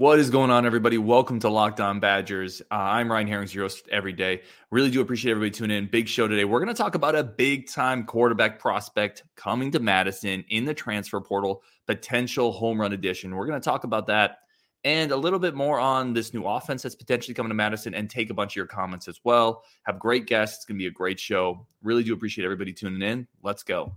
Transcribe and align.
What 0.00 0.18
is 0.18 0.30
going 0.30 0.50
on, 0.50 0.64
everybody? 0.64 0.96
Welcome 0.96 1.40
to 1.40 1.50
Locked 1.50 1.78
On 1.78 2.00
Badgers. 2.00 2.62
Uh, 2.70 2.74
I'm 2.74 3.12
Ryan 3.12 3.26
Herrings, 3.26 3.54
your 3.54 3.64
host 3.64 3.86
every 3.92 4.14
day. 4.14 4.40
Really 4.70 4.90
do 4.90 5.02
appreciate 5.02 5.32
everybody 5.32 5.50
tuning 5.50 5.76
in. 5.76 5.90
Big 5.90 6.08
show 6.08 6.26
today. 6.26 6.46
We're 6.46 6.60
going 6.60 6.74
to 6.74 6.82
talk 6.82 6.94
about 6.94 7.14
a 7.14 7.22
big 7.22 7.68
time 7.68 8.04
quarterback 8.04 8.58
prospect 8.58 9.24
coming 9.36 9.70
to 9.72 9.78
Madison 9.78 10.42
in 10.48 10.64
the 10.64 10.72
transfer 10.72 11.20
portal, 11.20 11.62
potential 11.86 12.50
home 12.50 12.80
run 12.80 12.94
edition. 12.94 13.36
We're 13.36 13.44
going 13.44 13.60
to 13.60 13.64
talk 13.64 13.84
about 13.84 14.06
that 14.06 14.38
and 14.84 15.12
a 15.12 15.16
little 15.18 15.38
bit 15.38 15.54
more 15.54 15.78
on 15.78 16.14
this 16.14 16.32
new 16.32 16.44
offense 16.44 16.80
that's 16.80 16.94
potentially 16.94 17.34
coming 17.34 17.50
to 17.50 17.54
Madison 17.54 17.92
and 17.92 18.08
take 18.08 18.30
a 18.30 18.34
bunch 18.34 18.52
of 18.52 18.56
your 18.56 18.66
comments 18.66 19.06
as 19.06 19.20
well. 19.22 19.64
Have 19.82 19.98
great 19.98 20.24
guests. 20.24 20.56
It's 20.56 20.64
going 20.64 20.78
to 20.78 20.82
be 20.82 20.86
a 20.86 20.90
great 20.90 21.20
show. 21.20 21.66
Really 21.82 22.04
do 22.04 22.14
appreciate 22.14 22.46
everybody 22.46 22.72
tuning 22.72 23.02
in. 23.02 23.28
Let's 23.42 23.64
go. 23.64 23.92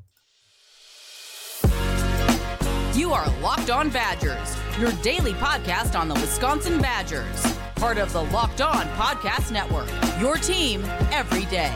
You 2.96 3.12
are 3.12 3.28
Locked 3.40 3.72
On 3.72 3.90
Badgers, 3.90 4.56
your 4.80 4.92
daily 5.02 5.34
podcast 5.34 6.00
on 6.00 6.08
the 6.08 6.14
Wisconsin 6.14 6.80
Badgers, 6.80 7.58
part 7.74 7.98
of 7.98 8.14
the 8.14 8.22
Locked 8.26 8.62
On 8.62 8.86
Podcast 8.90 9.52
Network. 9.52 9.90
Your 10.22 10.36
team 10.38 10.84
every 11.12 11.46
day. 11.46 11.76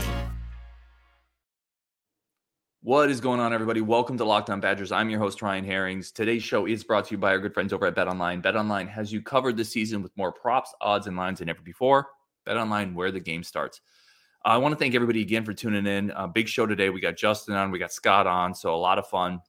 What 2.83 3.09
is 3.09 3.19
going 3.19 3.39
on, 3.39 3.51
everybody? 3.51 3.81
Welcome 3.81 4.15
to 4.19 4.25
Locked 4.25 4.51
On 4.51 4.59
Badgers. 4.59 4.91
I'm 4.91 5.09
your 5.09 5.19
host, 5.19 5.41
Ryan 5.41 5.65
Herrings. 5.65 6.11
Today's 6.11 6.43
show 6.43 6.67
is 6.67 6.83
brought 6.83 7.05
to 7.05 7.15
you 7.15 7.17
by 7.17 7.31
our 7.31 7.39
good 7.39 7.55
friends 7.55 7.73
over 7.73 7.87
at 7.87 7.95
Bet 7.95 8.07
Online. 8.07 8.39
Bet 8.39 8.55
Online 8.55 8.87
has 8.87 9.11
you 9.11 9.23
covered 9.23 9.57
this 9.57 9.69
season 9.69 10.03
with 10.03 10.15
more 10.17 10.31
props, 10.31 10.71
odds, 10.81 11.07
and 11.07 11.17
lines 11.17 11.39
than 11.39 11.49
ever 11.49 11.63
before. 11.63 12.09
Bet 12.45 12.57
Online, 12.57 12.93
where 12.93 13.11
the 13.11 13.19
game 13.19 13.41
starts. 13.41 13.81
I 14.45 14.57
want 14.57 14.73
to 14.73 14.77
thank 14.77 14.93
everybody 14.93 15.23
again 15.23 15.43
for 15.43 15.53
tuning 15.53 15.87
in. 15.87 16.11
Uh, 16.11 16.27
big 16.27 16.47
show 16.47 16.67
today. 16.67 16.91
We 16.91 17.01
got 17.01 17.17
Justin 17.17 17.55
on, 17.55 17.71
we 17.71 17.79
got 17.79 17.91
Scott 17.91 18.27
on, 18.27 18.53
so 18.53 18.75
a 18.75 18.77
lot 18.77 18.99
of 18.99 19.07
fun. 19.07 19.41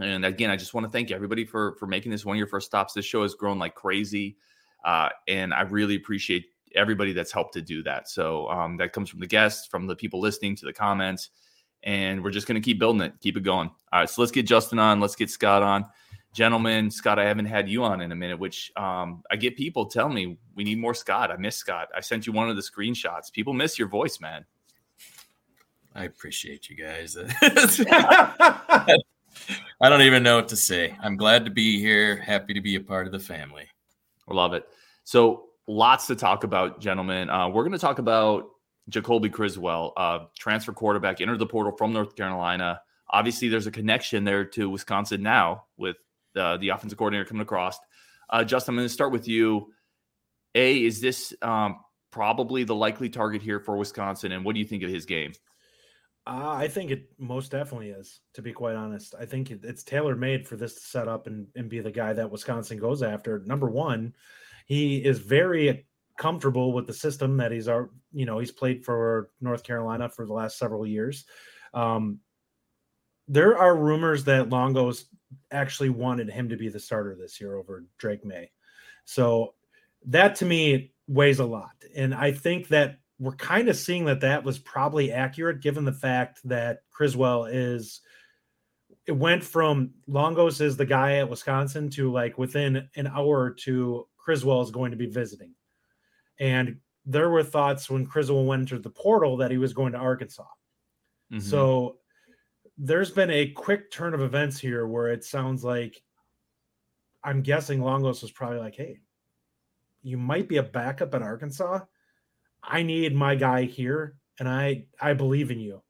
And 0.00 0.24
again, 0.24 0.50
I 0.50 0.56
just 0.56 0.72
want 0.72 0.86
to 0.86 0.90
thank 0.90 1.10
everybody 1.10 1.44
for 1.44 1.74
for 1.74 1.86
making 1.86 2.10
this 2.10 2.24
one 2.24 2.36
of 2.36 2.38
your 2.38 2.46
first 2.46 2.66
stops. 2.66 2.94
This 2.94 3.04
show 3.04 3.22
has 3.22 3.34
grown 3.34 3.58
like 3.58 3.74
crazy, 3.74 4.36
uh, 4.84 5.10
and 5.28 5.52
I 5.52 5.62
really 5.62 5.96
appreciate 5.96 6.46
everybody 6.74 7.12
that's 7.12 7.32
helped 7.32 7.54
to 7.54 7.60
do 7.60 7.82
that. 7.82 8.08
So 8.08 8.48
um, 8.48 8.76
that 8.78 8.92
comes 8.92 9.10
from 9.10 9.20
the 9.20 9.26
guests, 9.26 9.66
from 9.66 9.86
the 9.86 9.96
people 9.96 10.20
listening 10.20 10.56
to 10.56 10.66
the 10.66 10.72
comments, 10.72 11.30
and 11.82 12.22
we're 12.22 12.30
just 12.30 12.46
going 12.46 12.60
to 12.60 12.64
keep 12.64 12.78
building 12.78 13.02
it, 13.02 13.14
keep 13.20 13.36
it 13.36 13.42
going. 13.42 13.68
All 13.92 14.00
right, 14.00 14.08
so 14.08 14.22
let's 14.22 14.32
get 14.32 14.46
Justin 14.46 14.78
on, 14.78 15.00
let's 15.00 15.16
get 15.16 15.30
Scott 15.30 15.62
on. 15.62 15.84
Gentlemen, 16.32 16.92
Scott, 16.92 17.18
I 17.18 17.24
haven't 17.24 17.46
had 17.46 17.68
you 17.68 17.82
on 17.82 18.00
in 18.00 18.12
a 18.12 18.14
minute, 18.14 18.38
which 18.38 18.70
um, 18.76 19.22
I 19.32 19.36
get 19.36 19.56
people 19.56 19.86
tell 19.86 20.08
me 20.08 20.38
we 20.54 20.62
need 20.62 20.78
more 20.78 20.94
Scott. 20.94 21.32
I 21.32 21.36
miss 21.36 21.56
Scott. 21.56 21.88
I 21.94 22.00
sent 22.00 22.24
you 22.26 22.32
one 22.32 22.48
of 22.48 22.54
the 22.54 22.62
screenshots. 22.62 23.32
People 23.32 23.52
miss 23.52 23.78
your 23.78 23.88
voice, 23.88 24.20
man. 24.20 24.44
I 25.92 26.04
appreciate 26.04 26.70
you 26.70 26.76
guys. 26.76 27.16
I 29.80 29.88
don't 29.88 30.02
even 30.02 30.22
know 30.22 30.36
what 30.36 30.48
to 30.48 30.56
say. 30.56 30.96
I'm 31.02 31.16
glad 31.16 31.44
to 31.44 31.50
be 31.50 31.80
here. 31.80 32.16
Happy 32.16 32.54
to 32.54 32.60
be 32.60 32.74
a 32.76 32.80
part 32.80 33.06
of 33.06 33.12
the 33.12 33.18
family. 33.18 33.66
Love 34.28 34.52
it. 34.54 34.66
So, 35.04 35.46
lots 35.66 36.06
to 36.08 36.16
talk 36.16 36.44
about, 36.44 36.80
gentlemen. 36.80 37.30
Uh, 37.30 37.48
we're 37.48 37.62
going 37.62 37.72
to 37.72 37.78
talk 37.78 37.98
about 37.98 38.48
Jacoby 38.88 39.28
Criswell, 39.28 39.92
uh, 39.96 40.20
transfer 40.38 40.72
quarterback, 40.72 41.20
entered 41.20 41.38
the 41.38 41.46
portal 41.46 41.72
from 41.76 41.92
North 41.92 42.14
Carolina. 42.16 42.80
Obviously, 43.08 43.48
there's 43.48 43.66
a 43.66 43.70
connection 43.70 44.24
there 44.24 44.44
to 44.44 44.68
Wisconsin 44.68 45.22
now 45.22 45.64
with 45.76 45.96
uh, 46.36 46.56
the 46.58 46.68
offensive 46.68 46.98
coordinator 46.98 47.24
coming 47.24 47.42
across. 47.42 47.78
Uh, 48.28 48.44
Justin, 48.44 48.72
I'm 48.72 48.76
going 48.76 48.88
to 48.88 48.94
start 48.94 49.12
with 49.12 49.26
you. 49.26 49.72
A, 50.54 50.84
is 50.84 51.00
this 51.00 51.34
um, 51.42 51.80
probably 52.10 52.64
the 52.64 52.74
likely 52.74 53.08
target 53.08 53.42
here 53.42 53.60
for 53.60 53.76
Wisconsin? 53.76 54.32
And 54.32 54.44
what 54.44 54.54
do 54.54 54.60
you 54.60 54.66
think 54.66 54.82
of 54.82 54.90
his 54.90 55.06
game? 55.06 55.32
Uh, 56.26 56.52
I 56.52 56.68
think 56.68 56.90
it 56.90 57.10
most 57.18 57.50
definitely 57.50 57.90
is, 57.90 58.20
to 58.34 58.42
be 58.42 58.52
quite 58.52 58.76
honest. 58.76 59.14
I 59.18 59.24
think 59.24 59.50
it, 59.50 59.60
it's 59.64 59.82
tailor 59.82 60.14
made 60.14 60.46
for 60.46 60.56
this 60.56 60.74
to 60.74 60.80
set 60.80 61.08
up 61.08 61.26
and, 61.26 61.46
and 61.56 61.68
be 61.68 61.80
the 61.80 61.90
guy 61.90 62.12
that 62.12 62.30
Wisconsin 62.30 62.78
goes 62.78 63.02
after. 63.02 63.42
Number 63.46 63.68
one, 63.68 64.14
he 64.66 64.98
is 64.98 65.18
very 65.18 65.86
comfortable 66.18 66.72
with 66.72 66.86
the 66.86 66.92
system 66.92 67.38
that 67.38 67.50
he's, 67.50 67.66
our, 67.66 67.90
you 68.12 68.26
know, 68.26 68.38
he's 68.38 68.52
played 68.52 68.84
for 68.84 69.30
North 69.40 69.64
Carolina 69.64 70.08
for 70.08 70.26
the 70.26 70.34
last 70.34 70.58
several 70.58 70.86
years. 70.86 71.24
Um, 71.72 72.20
there 73.26 73.56
are 73.56 73.76
rumors 73.76 74.24
that 74.24 74.50
Longo's 74.50 75.06
actually 75.50 75.90
wanted 75.90 76.28
him 76.28 76.48
to 76.50 76.56
be 76.56 76.68
the 76.68 76.78
starter 76.78 77.16
this 77.16 77.40
year 77.40 77.56
over 77.56 77.86
Drake 77.96 78.24
Maye. 78.24 78.50
So 79.04 79.54
that 80.06 80.34
to 80.36 80.44
me 80.44 80.92
weighs 81.08 81.38
a 81.38 81.44
lot. 81.44 81.72
And 81.96 82.14
I 82.14 82.32
think 82.32 82.68
that 82.68 82.98
we're 83.20 83.36
kind 83.36 83.68
of 83.68 83.76
seeing 83.76 84.06
that 84.06 84.22
that 84.22 84.42
was 84.42 84.58
probably 84.58 85.12
accurate 85.12 85.60
given 85.60 85.84
the 85.84 85.92
fact 85.92 86.40
that 86.44 86.80
Criswell 86.90 87.44
is 87.44 88.00
it 89.06 89.12
went 89.12 89.44
from 89.44 89.90
Longos 90.08 90.60
is 90.60 90.76
the 90.76 90.86
guy 90.86 91.18
at 91.18 91.28
Wisconsin 91.28 91.90
to 91.90 92.10
like 92.10 92.38
within 92.38 92.88
an 92.96 93.06
hour 93.06 93.40
or 93.40 93.50
two, 93.50 94.06
Criswell 94.16 94.62
is 94.62 94.70
going 94.70 94.90
to 94.92 94.96
be 94.96 95.06
visiting. 95.06 95.54
And 96.38 96.78
there 97.04 97.28
were 97.28 97.42
thoughts 97.42 97.90
when 97.90 98.06
Criswell 98.06 98.46
went 98.46 98.62
into 98.62 98.78
the 98.78 98.90
portal 98.90 99.36
that 99.38 99.50
he 99.50 99.58
was 99.58 99.74
going 99.74 99.92
to 99.92 99.98
Arkansas. 99.98 100.44
Mm-hmm. 101.30 101.40
So 101.40 101.98
there's 102.78 103.10
been 103.10 103.30
a 103.30 103.50
quick 103.50 103.90
turn 103.90 104.14
of 104.14 104.22
events 104.22 104.58
here 104.58 104.86
where 104.86 105.08
it 105.08 105.24
sounds 105.24 105.62
like 105.62 106.02
I'm 107.22 107.42
guessing 107.42 107.80
Longos 107.80 108.22
was 108.22 108.30
probably 108.30 108.58
like, 108.58 108.76
hey, 108.76 109.00
you 110.02 110.16
might 110.16 110.48
be 110.48 110.56
a 110.56 110.62
backup 110.62 111.14
at 111.14 111.22
Arkansas 111.22 111.80
I 112.62 112.82
need 112.82 113.14
my 113.14 113.34
guy 113.34 113.64
here 113.64 114.16
and 114.38 114.48
I 114.48 114.86
I 115.00 115.12
believe 115.12 115.50
in 115.50 115.60
you. 115.60 115.82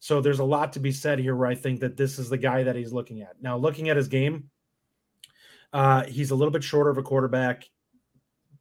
So 0.00 0.20
there's 0.20 0.40
a 0.40 0.44
lot 0.44 0.72
to 0.74 0.80
be 0.80 0.92
said 0.92 1.18
here 1.18 1.34
where 1.34 1.48
I 1.48 1.54
think 1.54 1.80
that 1.80 1.96
this 1.96 2.18
is 2.18 2.28
the 2.28 2.38
guy 2.38 2.62
that 2.62 2.76
he's 2.76 2.92
looking 2.92 3.22
at. 3.22 3.40
Now, 3.40 3.56
looking 3.56 3.88
at 3.88 3.96
his 3.96 4.08
game, 4.08 4.50
uh, 5.72 6.04
he's 6.04 6.30
a 6.30 6.34
little 6.34 6.52
bit 6.52 6.62
shorter 6.62 6.90
of 6.90 6.98
a 6.98 7.02
quarterback 7.02 7.68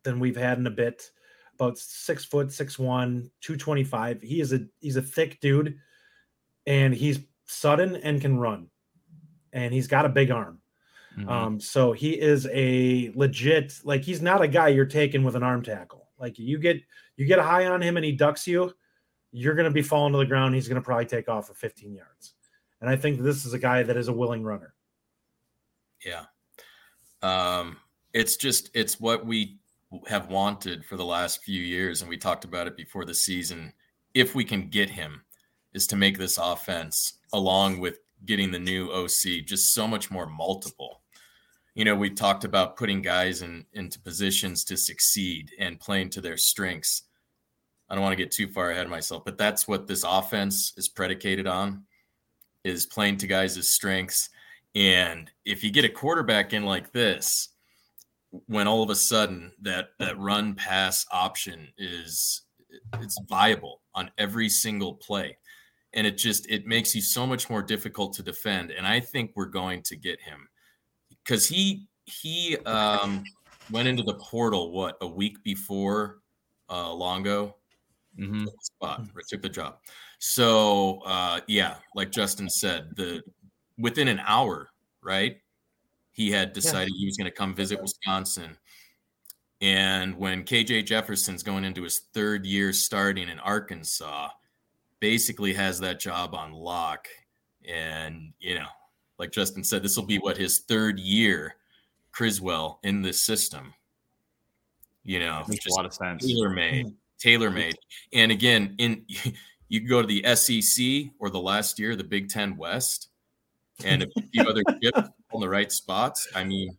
than 0.04 0.20
we've 0.20 0.38
had 0.38 0.58
in 0.58 0.66
a 0.66 0.72
bit. 0.72 1.12
About 1.56 1.78
six 1.78 2.26
foot, 2.26 2.52
six 2.52 2.80
one, 2.80 3.30
225. 3.42 4.22
He 4.22 4.42
is 4.42 4.54
a 4.54 4.66
he's 4.80 4.96
a 4.96 5.02
thick 5.02 5.40
dude, 5.40 5.78
and 6.66 6.94
he's 6.94 7.20
sudden 7.46 7.96
and 7.98 8.20
can 8.20 8.38
run. 8.38 8.68
And 9.54 9.74
he's 9.74 9.88
got 9.88 10.06
a 10.06 10.10
big 10.10 10.32
arm. 10.32 10.60
Mm-hmm. 11.18 11.30
Um, 11.30 11.60
so 11.60 11.94
he 11.94 12.20
is 12.20 12.48
a 12.52 13.12
legit, 13.16 13.80
like 13.86 14.04
he's 14.04 14.22
not 14.22 14.42
a 14.42 14.48
guy 14.50 14.68
you're 14.68 14.86
taking 14.86 15.24
with 15.24 15.36
an 15.36 15.44
arm 15.44 15.62
tackle. 15.62 16.05
Like 16.20 16.40
you 16.40 16.58
get 16.58 16.82
you 17.18 17.26
get 17.26 17.40
high 17.40 17.68
on 17.68 17.82
him 17.82 17.98
and 17.98 18.06
he 18.06 18.12
ducks 18.12 18.48
you, 18.48 18.74
you're 19.32 19.56
going 19.56 19.66
to 19.66 19.72
be 19.72 19.82
falling 19.82 20.14
to 20.14 20.20
the 20.20 20.26
ground. 20.26 20.56
He's 20.56 20.68
going 20.68 20.82
to 20.82 20.86
probably 20.86 21.06
take 21.06 21.28
off 21.28 21.48
for 21.48 21.54
15 21.54 21.94
yards. 21.94 22.34
And 22.82 22.90
I 22.90 22.96
think 22.96 23.20
this 23.20 23.46
is 23.46 23.54
a 23.54 23.60
guy 23.60 23.84
that 23.84 23.98
is 23.98 24.08
a 24.08 24.14
willing 24.14 24.44
runner. 24.44 24.74
Yeah. 26.06 26.26
Um, 27.22 27.78
it's 28.14 28.38
just 28.38 28.70
it's 28.74 29.00
what 29.00 29.26
we 29.26 29.58
have 30.08 30.30
wanted 30.30 30.86
for 30.86 30.98
the 30.98 31.06
last 31.06 31.44
few 31.44 31.62
years, 31.62 32.02
and 32.02 32.10
we 32.10 32.18
talked 32.18 32.46
about 32.46 32.68
it 32.68 32.78
before 32.78 33.06
the 33.06 33.16
season. 33.16 33.74
If 34.14 34.36
we 34.36 34.46
can 34.46 34.70
get 34.70 34.90
him, 34.90 35.24
is 35.74 35.86
to 35.88 35.96
make 35.98 36.18
this 36.18 36.38
offense, 36.38 37.20
along 37.34 37.80
with 37.80 38.00
getting 38.26 38.50
the 38.50 38.60
new 38.60 38.90
OC, 38.92 39.46
just 39.46 39.74
so 39.74 39.86
much 39.86 40.10
more 40.10 40.26
multiple 40.26 41.02
you 41.76 41.86
know, 41.86 41.96
we 41.96 42.10
talked 42.10 42.46
about 42.46 42.78
putting 42.78 43.02
guys 43.02 43.42
in 43.42 43.66
into 43.74 44.00
positions 44.00 44.64
to 44.66 44.78
succeed 44.78 45.52
and 45.60 45.80
playing 45.80 46.10
to 46.12 46.22
their 46.22 46.38
strengths. 46.38 47.04
I 47.90 47.94
don't 47.94 48.04
want 48.04 48.18
to 48.18 48.24
get 48.24 48.32
too 48.32 48.48
far 48.48 48.72
ahead 48.72 48.86
of 48.86 48.92
myself, 48.92 49.24
but 49.26 49.38
that's 49.38 49.68
what 49.68 49.86
this 49.86 50.04
offense 50.04 50.74
is 50.78 50.90
predicated 50.90 51.46
on 51.46 51.84
is 52.64 52.88
playing 52.88 53.18
to 53.18 53.28
guys' 53.28 53.70
strengths. 53.70 54.30
And 54.74 55.30
if 55.46 55.64
you 55.64 55.70
get 55.70 55.86
a 55.86 55.90
quarterback 55.90 56.54
in 56.54 56.64
like 56.64 56.92
this, 56.92 57.50
when 58.48 58.68
all 58.68 58.84
of 58.84 58.90
a 58.90 58.96
sudden 58.96 59.52
that 59.62 59.90
that 60.00 60.18
run 60.20 60.56
pass 60.56 61.06
option 61.12 61.68
is 61.78 62.42
it's 63.00 63.20
viable 63.30 63.82
on 63.94 64.12
every 64.18 64.50
single 64.50 64.96
play 64.96 65.38
and 65.94 66.06
it 66.06 66.18
just 66.18 66.50
it 66.50 66.68
makes 66.68 66.94
you 66.94 67.02
so 67.02 67.26
much 67.26 67.50
more 67.50 67.62
difficult 67.62 68.14
to 68.14 68.24
defend 68.24 68.72
and 68.72 68.86
i 68.86 69.00
think 69.00 69.32
we're 69.36 69.46
going 69.46 69.82
to 69.82 69.96
get 69.96 70.20
him 70.20 70.48
because 71.26 71.48
he 71.48 71.88
he 72.06 72.58
um, 72.66 73.24
went 73.72 73.88
into 73.88 74.04
the 74.04 74.14
portal 74.16 74.72
what 74.72 74.98
a 75.02 75.08
week 75.08 75.44
before 75.44 76.20
uh, 76.70 76.94
Longo 76.94 77.56
mm-hmm. 78.18 78.44
took 78.46 78.54
the 78.54 78.62
spot 78.62 79.02
or 79.16 79.22
took 79.28 79.42
the 79.42 79.50
job. 79.50 79.78
So 80.20 81.02
uh, 81.06 81.42
yeah, 81.48 81.76
like 81.96 82.12
Justin 82.12 82.50
said, 82.50 82.96
the 82.96 83.24
within 83.78 84.08
an 84.08 84.22
hour, 84.26 84.70
right? 85.04 85.38
He 86.12 86.32
had 86.32 86.54
decided 86.54 86.94
yeah. 86.94 87.00
he 87.00 87.06
was 87.06 87.18
going 87.18 87.30
to 87.30 87.36
come 87.36 87.54
visit 87.54 87.82
Wisconsin. 87.82 88.58
And 89.62 90.18
when 90.18 90.44
KJ 90.44 90.86
Jefferson's 90.86 91.44
going 91.44 91.66
into 91.66 91.84
his 91.84 92.02
third 92.14 92.46
year 92.46 92.72
starting 92.72 93.28
in 93.28 93.40
Arkansas, 93.40 94.30
basically 95.00 95.54
has 95.54 95.80
that 95.80 96.00
job 96.00 96.34
on 96.34 96.54
lock. 96.54 97.08
And, 97.68 98.34
you 98.40 98.55
like 99.26 99.32
Justin 99.32 99.64
said, 99.64 99.82
this 99.82 99.98
will 99.98 100.06
be 100.06 100.20
what 100.20 100.38
his 100.38 100.60
third 100.60 101.00
year, 101.00 101.56
Criswell 102.12 102.80
in 102.84 103.02
this 103.02 103.26
system. 103.26 103.74
You 105.04 105.20
know, 105.20 105.44
makes 105.48 105.66
a 105.66 105.74
lot 105.74 105.86
of 105.86 105.94
sense. 105.94 106.24
Tailor 106.24 106.50
made, 106.50 106.86
mm-hmm. 106.86 106.96
tailor 107.20 107.50
made, 107.50 107.76
and 108.14 108.32
again, 108.32 108.76
in 108.78 109.04
you 109.68 109.80
can 109.80 109.90
go 109.90 110.04
to 110.04 110.08
the 110.08 110.24
SEC 110.36 111.12
or 111.18 111.32
the 111.32 111.40
last 111.40 111.80
year, 111.80 111.96
the 111.96 112.04
Big 112.04 112.30
Ten 112.30 112.56
West, 112.56 113.10
and 113.84 114.04
a 114.04 114.08
few 114.32 114.44
other 114.44 114.62
chips 114.84 115.10
on 115.34 115.42
the 115.42 115.50
right 115.50 115.72
spots. 115.72 116.28
I 116.36 116.44
mean, 116.44 116.78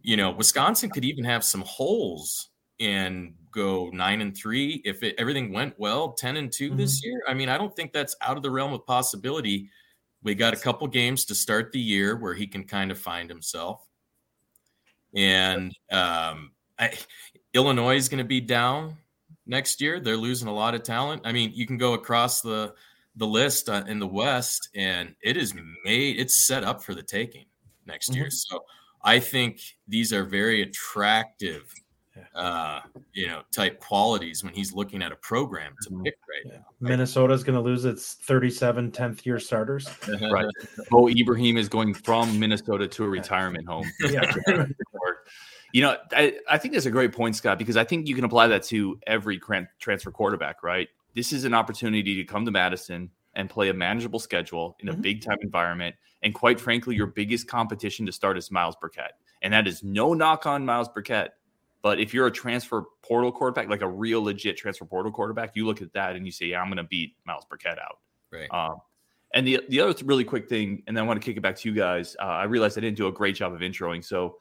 you 0.00 0.16
know, 0.16 0.30
Wisconsin 0.30 0.88
could 0.88 1.04
even 1.04 1.24
have 1.24 1.44
some 1.44 1.60
holes 1.60 2.48
and 2.78 3.34
go 3.52 3.90
nine 3.92 4.22
and 4.22 4.34
three 4.34 4.80
if 4.86 5.02
it, 5.02 5.14
everything 5.18 5.52
went 5.52 5.78
well, 5.78 6.12
10 6.12 6.38
and 6.38 6.50
2 6.50 6.68
mm-hmm. 6.68 6.78
this 6.78 7.04
year. 7.04 7.22
I 7.28 7.34
mean, 7.34 7.50
I 7.50 7.58
don't 7.58 7.76
think 7.76 7.92
that's 7.92 8.16
out 8.22 8.38
of 8.38 8.42
the 8.42 8.50
realm 8.50 8.72
of 8.72 8.86
possibility. 8.86 9.68
We 10.22 10.34
got 10.34 10.52
a 10.52 10.56
couple 10.56 10.86
games 10.86 11.24
to 11.26 11.34
start 11.34 11.72
the 11.72 11.80
year 11.80 12.16
where 12.16 12.34
he 12.34 12.46
can 12.46 12.64
kind 12.64 12.90
of 12.90 12.98
find 12.98 13.28
himself. 13.28 13.86
And 15.14 15.74
um, 15.90 16.52
I, 16.78 16.92
Illinois 17.54 17.96
is 17.96 18.08
going 18.08 18.18
to 18.18 18.24
be 18.28 18.40
down 18.40 18.96
next 19.46 19.80
year. 19.80 19.98
They're 20.00 20.16
losing 20.16 20.48
a 20.48 20.54
lot 20.54 20.74
of 20.74 20.82
talent. 20.82 21.22
I 21.24 21.32
mean, 21.32 21.52
you 21.54 21.66
can 21.66 21.78
go 21.78 21.94
across 21.94 22.40
the 22.40 22.74
the 23.16 23.26
list 23.26 23.68
uh, 23.68 23.84
in 23.88 23.98
the 23.98 24.06
West, 24.06 24.68
and 24.74 25.14
it 25.22 25.36
is 25.36 25.52
made. 25.84 26.18
It's 26.18 26.46
set 26.46 26.64
up 26.64 26.82
for 26.82 26.94
the 26.94 27.02
taking 27.02 27.46
next 27.86 28.10
mm-hmm. 28.10 28.20
year. 28.20 28.30
So 28.30 28.64
I 29.02 29.18
think 29.18 29.60
these 29.88 30.12
are 30.12 30.24
very 30.24 30.62
attractive, 30.62 31.72
uh, 32.34 32.80
you 33.12 33.26
know, 33.26 33.42
type 33.52 33.80
qualities 33.80 34.44
when 34.44 34.54
he's 34.54 34.72
looking 34.72 35.02
at 35.02 35.12
a 35.12 35.16
program 35.16 35.72
to 35.82 35.90
mm-hmm. 35.90 36.02
pick 36.02 36.18
right 36.28 36.52
now. 36.54 36.64
Minnesota's 36.80 37.44
going 37.44 37.56
to 37.56 37.60
lose 37.60 37.84
its 37.84 38.14
37 38.14 38.90
10th 38.90 39.24
year 39.24 39.38
starters. 39.38 39.88
right. 40.32 40.46
Mo 40.90 41.08
Ibrahim 41.08 41.56
is 41.56 41.68
going 41.68 41.94
from 41.94 42.38
Minnesota 42.38 42.88
to 42.88 43.04
a 43.04 43.08
retirement 43.08 43.66
home. 43.66 43.90
Yeah. 44.10 44.66
You 45.72 45.82
know, 45.82 45.96
I, 46.12 46.36
I 46.48 46.58
think 46.58 46.74
that's 46.74 46.86
a 46.86 46.90
great 46.90 47.12
point, 47.12 47.36
Scott, 47.36 47.56
because 47.56 47.76
I 47.76 47.84
think 47.84 48.08
you 48.08 48.16
can 48.16 48.24
apply 48.24 48.48
that 48.48 48.64
to 48.64 48.98
every 49.06 49.40
transfer 49.78 50.10
quarterback, 50.10 50.64
right? 50.64 50.88
This 51.14 51.32
is 51.32 51.44
an 51.44 51.54
opportunity 51.54 52.16
to 52.16 52.24
come 52.24 52.44
to 52.44 52.50
Madison 52.50 53.10
and 53.34 53.48
play 53.48 53.68
a 53.68 53.74
manageable 53.74 54.18
schedule 54.18 54.76
in 54.80 54.88
a 54.88 54.92
mm-hmm. 54.92 55.00
big 55.00 55.22
time 55.22 55.38
environment. 55.42 55.94
And 56.22 56.34
quite 56.34 56.60
frankly, 56.60 56.96
your 56.96 57.06
biggest 57.06 57.46
competition 57.46 58.04
to 58.06 58.12
start 58.12 58.36
is 58.36 58.50
Myles 58.50 58.76
Burkett. 58.80 59.12
And 59.42 59.52
that 59.52 59.66
is 59.66 59.82
no 59.82 60.12
knock 60.12 60.46
on 60.46 60.66
Myles 60.66 60.88
Burkett. 60.88 61.32
But 61.82 62.00
if 62.00 62.12
you're 62.12 62.26
a 62.26 62.30
transfer 62.30 62.84
portal 63.02 63.32
quarterback, 63.32 63.68
like 63.68 63.80
a 63.80 63.88
real 63.88 64.22
legit 64.22 64.56
transfer 64.56 64.84
portal 64.84 65.10
quarterback, 65.10 65.56
you 65.56 65.66
look 65.66 65.80
at 65.80 65.92
that 65.94 66.14
and 66.14 66.26
you 66.26 66.32
say, 66.32 66.46
yeah, 66.46 66.60
I'm 66.60 66.68
going 66.68 66.76
to 66.76 66.84
beat 66.84 67.16
Myles 67.26 67.44
Burkett 67.48 67.78
out. 67.78 67.98
Right. 68.30 68.48
Um, 68.50 68.76
and 69.32 69.46
the 69.46 69.60
the 69.68 69.80
other 69.80 70.04
really 70.04 70.24
quick 70.24 70.48
thing, 70.48 70.82
and 70.86 70.96
then 70.96 71.04
I 71.04 71.06
want 71.06 71.20
to 71.20 71.24
kick 71.24 71.36
it 71.36 71.40
back 71.40 71.56
to 71.56 71.68
you 71.68 71.74
guys. 71.74 72.16
Uh, 72.20 72.24
I 72.24 72.44
realized 72.44 72.76
I 72.76 72.80
didn't 72.80 72.96
do 72.96 73.06
a 73.06 73.12
great 73.12 73.36
job 73.36 73.52
of 73.52 73.60
introing. 73.60 74.04
So 74.04 74.36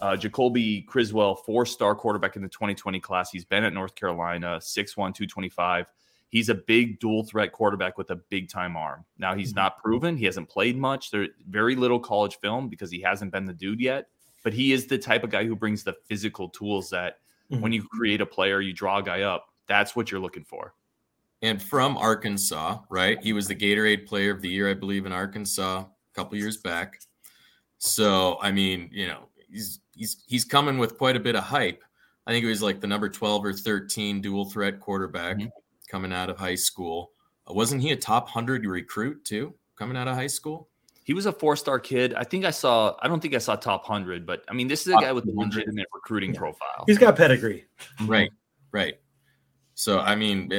uh, 0.00 0.16
Jacoby 0.16 0.82
Criswell, 0.82 1.36
four 1.36 1.64
star 1.64 1.94
quarterback 1.94 2.36
in 2.36 2.42
the 2.42 2.48
2020 2.48 2.98
class. 3.00 3.30
He's 3.30 3.44
been 3.44 3.62
at 3.64 3.72
North 3.72 3.94
Carolina, 3.94 4.58
6'1, 4.60 4.94
225. 4.94 5.86
He's 6.28 6.48
a 6.48 6.54
big 6.54 6.98
dual 6.98 7.24
threat 7.24 7.52
quarterback 7.52 7.98
with 7.98 8.10
a 8.10 8.16
big 8.16 8.48
time 8.48 8.76
arm. 8.76 9.04
Now, 9.18 9.34
he's 9.34 9.50
mm-hmm. 9.50 9.60
not 9.60 9.78
proven. 9.78 10.16
He 10.16 10.24
hasn't 10.24 10.48
played 10.48 10.76
much. 10.76 11.10
There's 11.10 11.28
very 11.48 11.76
little 11.76 12.00
college 12.00 12.38
film 12.40 12.68
because 12.68 12.90
he 12.90 13.00
hasn't 13.00 13.32
been 13.32 13.44
the 13.44 13.52
dude 13.52 13.80
yet. 13.80 14.08
But 14.42 14.52
he 14.52 14.72
is 14.72 14.86
the 14.86 14.98
type 14.98 15.24
of 15.24 15.30
guy 15.30 15.44
who 15.44 15.54
brings 15.54 15.84
the 15.84 15.94
physical 16.08 16.48
tools 16.48 16.90
that 16.90 17.18
mm-hmm. 17.50 17.62
when 17.62 17.72
you 17.72 17.82
create 17.82 18.20
a 18.20 18.26
player, 18.26 18.60
you 18.60 18.72
draw 18.72 18.98
a 18.98 19.02
guy 19.02 19.22
up. 19.22 19.46
That's 19.66 19.94
what 19.94 20.10
you're 20.10 20.20
looking 20.20 20.44
for. 20.44 20.74
And 21.42 21.60
from 21.60 21.96
Arkansas, 21.96 22.78
right? 22.88 23.22
He 23.22 23.32
was 23.32 23.48
the 23.48 23.54
Gatorade 23.54 24.06
Player 24.06 24.30
of 24.30 24.42
the 24.42 24.48
Year, 24.48 24.70
I 24.70 24.74
believe, 24.74 25.06
in 25.06 25.12
Arkansas 25.12 25.80
a 25.80 26.14
couple 26.14 26.38
years 26.38 26.56
back. 26.56 27.00
So, 27.78 28.38
I 28.40 28.52
mean, 28.52 28.88
you 28.92 29.08
know, 29.08 29.28
he's 29.50 29.80
he's 29.92 30.22
he's 30.26 30.44
coming 30.44 30.78
with 30.78 30.98
quite 30.98 31.16
a 31.16 31.20
bit 31.20 31.34
of 31.34 31.42
hype. 31.42 31.82
I 32.26 32.30
think 32.30 32.44
he 32.44 32.48
was 32.48 32.62
like 32.62 32.80
the 32.80 32.86
number 32.86 33.08
12 33.08 33.44
or 33.44 33.52
13 33.52 34.20
dual 34.20 34.44
threat 34.44 34.78
quarterback 34.78 35.38
mm-hmm. 35.38 35.48
coming 35.88 36.12
out 36.12 36.30
of 36.30 36.38
high 36.38 36.54
school. 36.54 37.10
Uh, 37.48 37.54
wasn't 37.54 37.82
he 37.82 37.90
a 37.90 37.96
top 37.96 38.24
100 38.24 38.64
recruit 38.64 39.24
too 39.24 39.54
coming 39.76 39.96
out 39.96 40.06
of 40.06 40.14
high 40.14 40.28
school? 40.28 40.68
He 41.04 41.14
was 41.14 41.26
a 41.26 41.32
four-star 41.32 41.80
kid. 41.80 42.14
I 42.14 42.24
think 42.24 42.44
I 42.44 42.50
saw. 42.50 42.94
I 43.00 43.08
don't 43.08 43.20
think 43.20 43.34
I 43.34 43.38
saw 43.38 43.56
top 43.56 43.84
hundred, 43.84 44.24
but 44.26 44.44
I 44.48 44.52
mean, 44.52 44.68
this 44.68 44.86
is 44.86 44.92
a 44.92 44.96
guy 44.96 45.12
with 45.12 45.26
a 45.26 45.32
legitimate 45.32 45.86
recruiting 45.92 46.32
yeah. 46.32 46.38
profile. 46.38 46.84
He's 46.86 46.98
got 46.98 47.16
pedigree. 47.16 47.64
Mm-hmm. 47.98 48.10
Right, 48.10 48.30
right. 48.70 48.94
So 49.74 49.98
I 50.00 50.14
mean, 50.14 50.50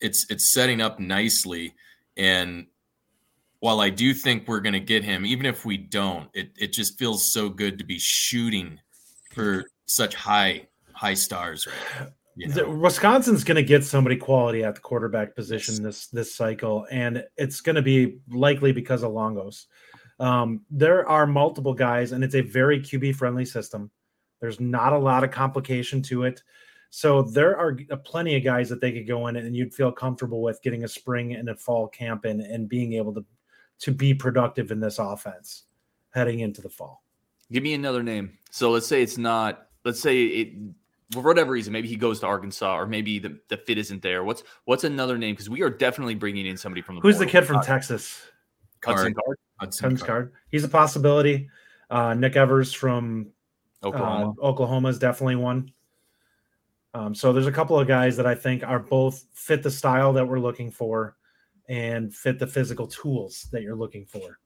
it's 0.00 0.26
it's 0.28 0.52
setting 0.52 0.80
up 0.80 0.98
nicely, 0.98 1.74
and 2.16 2.66
while 3.60 3.80
I 3.80 3.90
do 3.90 4.12
think 4.12 4.46
we're 4.48 4.60
going 4.60 4.74
to 4.74 4.80
get 4.80 5.04
him, 5.04 5.24
even 5.24 5.46
if 5.46 5.64
we 5.64 5.76
don't, 5.76 6.28
it, 6.34 6.50
it 6.56 6.72
just 6.72 6.98
feels 6.98 7.32
so 7.32 7.48
good 7.48 7.78
to 7.78 7.84
be 7.84 7.98
shooting 7.98 8.78
for 9.32 9.64
such 9.86 10.14
high 10.14 10.66
high 10.92 11.14
stars 11.14 11.66
right 11.66 12.08
You 12.36 12.48
know? 12.48 12.70
Wisconsin's 12.70 13.44
going 13.44 13.56
to 13.56 13.62
get 13.62 13.84
somebody 13.84 14.16
quality 14.16 14.62
at 14.62 14.74
the 14.74 14.80
quarterback 14.80 15.34
position 15.34 15.82
this 15.82 16.08
this 16.08 16.34
cycle, 16.34 16.86
and 16.90 17.24
it's 17.36 17.60
going 17.60 17.76
to 17.76 17.82
be 17.82 18.18
likely 18.28 18.72
because 18.72 19.02
of 19.02 19.12
Longos. 19.12 19.66
Um, 20.20 20.62
there 20.70 21.08
are 21.08 21.26
multiple 21.26 21.74
guys, 21.74 22.12
and 22.12 22.22
it's 22.22 22.34
a 22.34 22.40
very 22.40 22.80
QB 22.80 23.16
friendly 23.16 23.44
system. 23.44 23.90
There's 24.40 24.60
not 24.60 24.92
a 24.92 24.98
lot 24.98 25.24
of 25.24 25.30
complication 25.30 26.02
to 26.02 26.24
it. 26.24 26.42
So 26.90 27.22
there 27.22 27.58
are 27.58 27.74
plenty 28.04 28.36
of 28.36 28.44
guys 28.44 28.68
that 28.68 28.80
they 28.80 28.92
could 28.92 29.06
go 29.06 29.26
in 29.26 29.36
and 29.36 29.56
you'd 29.56 29.74
feel 29.74 29.92
comfortable 29.92 30.40
with 30.40 30.62
getting 30.62 30.84
a 30.84 30.88
spring 30.88 31.34
and 31.34 31.48
a 31.48 31.56
fall 31.56 31.88
camp 31.88 32.24
in 32.24 32.40
and 32.40 32.68
being 32.68 32.94
able 32.94 33.12
to 33.14 33.24
to 33.78 33.92
be 33.92 34.14
productive 34.14 34.70
in 34.70 34.80
this 34.80 34.98
offense 34.98 35.64
heading 36.14 36.40
into 36.40 36.62
the 36.62 36.68
fall. 36.70 37.02
Give 37.52 37.62
me 37.62 37.74
another 37.74 38.02
name. 38.02 38.38
So 38.50 38.70
let's 38.70 38.86
say 38.86 39.02
it's 39.02 39.18
not. 39.18 39.68
Let's 39.84 40.00
say 40.00 40.24
it 40.24 40.54
for 41.12 41.22
whatever 41.22 41.52
reason. 41.52 41.72
Maybe 41.72 41.88
he 41.88 41.96
goes 41.96 42.20
to 42.20 42.26
Arkansas, 42.26 42.78
or 42.78 42.86
maybe 42.86 43.18
the, 43.18 43.38
the 43.48 43.56
fit 43.56 43.78
isn't 43.78 44.02
there. 44.02 44.24
What's 44.24 44.42
what's 44.64 44.84
another 44.84 45.18
name? 45.18 45.34
Because 45.34 45.48
we 45.48 45.62
are 45.62 45.70
definitely 45.70 46.14
bringing 46.14 46.46
in 46.46 46.56
somebody 46.56 46.82
from 46.82 46.96
the. 46.96 47.00
Who's 47.00 47.18
the 47.18 47.26
kid 47.26 47.42
from 47.42 47.62
Texas? 47.62 48.22
Hudson 48.84 49.14
Card. 49.14 49.38
Hudson 49.58 49.96
Card. 49.96 50.32
He's 50.50 50.64
a 50.64 50.68
possibility. 50.68 51.48
Uh, 51.90 52.14
Nick 52.14 52.36
Evers 52.36 52.72
from 52.72 53.28
Oklahoma. 53.84 54.34
Uh, 54.40 54.44
Oklahoma 54.44 54.88
is 54.88 54.98
definitely 54.98 55.36
one. 55.36 55.72
Um, 56.94 57.14
so 57.14 57.32
there's 57.32 57.46
a 57.46 57.52
couple 57.52 57.78
of 57.78 57.86
guys 57.86 58.16
that 58.16 58.26
I 58.26 58.34
think 58.34 58.64
are 58.64 58.78
both 58.78 59.26
fit 59.34 59.62
the 59.62 59.70
style 59.70 60.12
that 60.14 60.26
we're 60.26 60.40
looking 60.40 60.70
for 60.70 61.16
and 61.68 62.14
fit 62.14 62.38
the 62.38 62.46
physical 62.46 62.86
tools 62.86 63.48
that 63.52 63.62
you're 63.62 63.76
looking 63.76 64.06
for. 64.06 64.38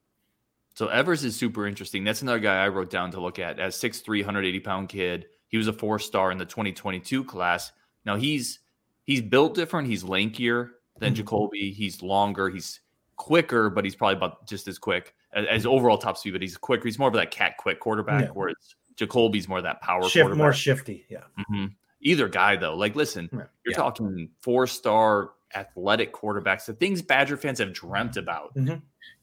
So 0.73 0.87
Evers 0.87 1.23
is 1.23 1.35
super 1.35 1.67
interesting. 1.67 2.03
That's 2.03 2.21
another 2.21 2.39
guy 2.39 2.63
I 2.63 2.67
wrote 2.69 2.89
down 2.89 3.11
to 3.11 3.21
look 3.21 3.39
at 3.39 3.59
as 3.59 3.75
6'3, 3.75 4.19
180 4.19 4.59
pound 4.59 4.89
kid. 4.89 5.27
He 5.51 5.57
was 5.57 5.67
a 5.67 5.73
four 5.73 5.99
star 5.99 6.31
in 6.31 6.37
the 6.37 6.45
2022 6.45 7.25
class. 7.25 7.71
Now 8.05 8.15
he's 8.15 8.59
he's 9.03 9.21
built 9.21 9.53
different. 9.53 9.87
He's 9.87 10.03
lankier 10.03 10.69
than 10.97 11.13
mm-hmm. 11.13 11.15
Jacoby. 11.15 11.71
He's 11.71 12.01
longer. 12.01 12.49
He's 12.49 12.79
quicker, 13.17 13.69
but 13.69 13.83
he's 13.83 13.95
probably 13.95 14.15
about 14.15 14.47
just 14.47 14.67
as 14.67 14.79
quick 14.79 15.13
as, 15.33 15.45
as 15.49 15.65
overall 15.65 15.97
top 15.97 16.17
speed. 16.17 16.31
But 16.31 16.41
he's 16.41 16.57
quicker. 16.57 16.85
He's 16.85 16.97
more 16.97 17.09
of 17.09 17.13
that 17.15 17.31
cat 17.31 17.57
quick 17.57 17.81
quarterback, 17.81 18.25
yeah. 18.25 18.31
whereas 18.33 18.55
Jacoby's 18.95 19.49
more 19.49 19.57
of 19.57 19.65
that 19.65 19.81
power 19.81 20.07
Shift, 20.07 20.35
more 20.35 20.53
shifty. 20.53 21.05
Yeah. 21.09 21.23
Mm-hmm. 21.37 21.65
Either 22.01 22.29
guy 22.29 22.55
though, 22.55 22.75
like 22.75 22.95
listen, 22.95 23.29
yeah. 23.31 23.39
you're 23.65 23.71
yeah. 23.71 23.77
talking 23.77 24.29
four 24.41 24.65
star 24.67 25.31
athletic 25.53 26.13
quarterbacks, 26.13 26.65
the 26.65 26.73
things 26.73 27.01
Badger 27.01 27.35
fans 27.35 27.59
have 27.59 27.73
dreamt 27.73 28.15
about. 28.15 28.55
Mm-hmm. 28.55 28.75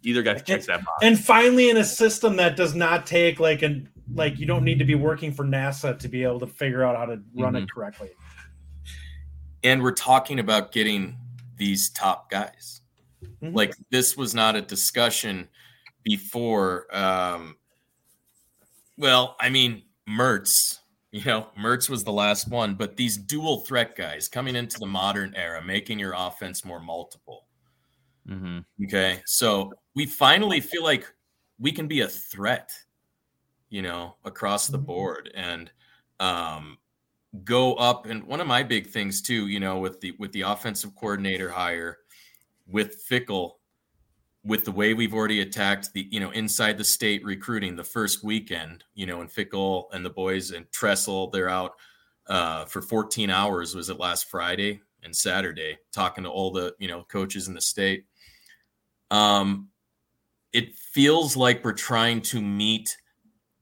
Either 0.03 0.23
guy 0.23 0.35
checks 0.35 0.67
that 0.67 0.85
box. 0.85 1.03
And 1.03 1.19
finally, 1.19 1.71
in 1.71 1.77
a 1.77 1.85
system 1.85 2.37
that 2.37 2.57
does 2.57 2.75
not 2.75 3.07
take 3.07 3.41
like 3.41 3.63
an 3.63 3.89
like 4.15 4.39
you 4.39 4.47
don't 4.47 4.65
need 4.65 4.79
to 4.79 4.85
be 4.85 4.95
working 4.95 5.33
for 5.33 5.45
NASA 5.45 5.99
to 5.99 6.09
be 6.09 6.23
able 6.23 6.41
to 6.41 6.47
figure 6.47 6.85
out 6.85 6.97
how 6.97 7.07
to 7.07 7.21
run 7.35 7.55
mm-hmm. 7.55 7.57
it 7.57 7.71
correctly. 7.71 8.11
And 9.63 9.83
we're 9.83 9.93
talking 9.93 10.39
about 10.39 10.73
getting 10.73 11.17
these 11.57 11.91
top 11.91 12.31
guys. 12.31 12.81
Mm-hmm. 13.43 13.55
Like 13.55 13.75
this 13.91 14.17
was 14.17 14.35
not 14.35 14.57
a 14.57 14.63
discussion 14.63 15.49
before. 16.05 16.87
Um, 16.95 17.57
well, 18.97 19.37
I 19.41 19.51
mean, 19.51 19.83
Mertz 20.09 20.79
you 21.11 21.25
know, 21.25 21.47
Mertz 21.59 21.89
was 21.89 22.05
the 22.05 22.13
last 22.13 22.49
one, 22.49 22.75
but 22.75 22.97
these 22.97 23.17
dual 23.17 23.61
threat 23.61 23.97
guys 23.97 24.29
coming 24.29 24.57
into 24.57 24.79
the 24.79 24.87
modern 24.87 25.35
era, 25.35 25.63
making 25.65 25.99
your 25.99 26.15
offense 26.15 26.65
more 26.65 26.81
multiple. 26.81 27.47
Mm-hmm. 28.29 28.59
Okay. 28.85 29.23
So 29.27 29.73
we 29.95 30.05
finally 30.05 30.61
feel 30.61 30.85
like 30.85 31.07
we 31.59 31.73
can 31.73 31.89
be 31.89 32.01
a 32.01 32.09
threat, 32.09 32.71
you 33.71 33.83
know, 33.83 34.17
across 34.25 34.67
the 34.67 34.79
mm-hmm. 34.79 34.87
board 34.87 35.31
and 35.35 35.71
um, 36.21 36.79
go 37.45 37.75
up. 37.75 38.07
And 38.07 38.25
one 38.25 38.41
of 38.41 38.47
my 38.47 38.63
big 38.63 38.89
things 38.89 39.23
too, 39.23 39.49
you 39.49 39.61
know, 39.61 39.79
with 39.79 40.01
the 40.01 40.15
with 40.19 40.33
the 40.33 40.43
offensive 40.43 40.95
coordinator 40.95 41.51
hire, 41.51 41.99
with 42.67 43.05
Fickell 43.09 43.53
with 44.45 44.65
the 44.65 44.73
way 44.73 44.95
we've 44.95 45.15
already 45.15 45.41
attacked 45.41 45.93
the 45.93 46.07
you 46.11 46.21
know 46.21 46.31
inside 46.31 46.79
the 46.79 46.85
state 46.85 47.25
recruiting 47.25 47.75
the 47.75 47.85
first 47.85 48.25
weekend 48.25 48.85
you 48.95 49.07
know 49.07 49.21
and 49.21 49.31
Fickell 49.31 49.85
and 49.93 50.05
the 50.05 50.11
boys 50.11 50.53
and 50.53 50.71
Tressel 50.71 51.31
they're 51.31 51.49
out 51.49 51.73
uh, 52.29 52.65
for 52.67 52.83
14 52.83 53.31
hours 53.31 53.75
was 53.75 53.91
it 53.91 53.99
last 53.99 54.31
Friday 54.31 54.81
and 55.03 55.15
Saturday 55.15 55.79
talking 55.93 56.25
to 56.25 56.31
all 56.31 56.51
the 56.51 56.75
you 56.79 56.89
know 56.89 57.03
coaches 57.05 57.49
in 57.49 57.55
the 57.55 57.61
state 57.61 58.05
um 59.11 59.69
it 60.53 60.75
feels 60.75 61.37
like 61.37 61.65
we're 61.65 61.73
trying 61.73 62.23
to 62.23 62.41
meet 62.41 62.97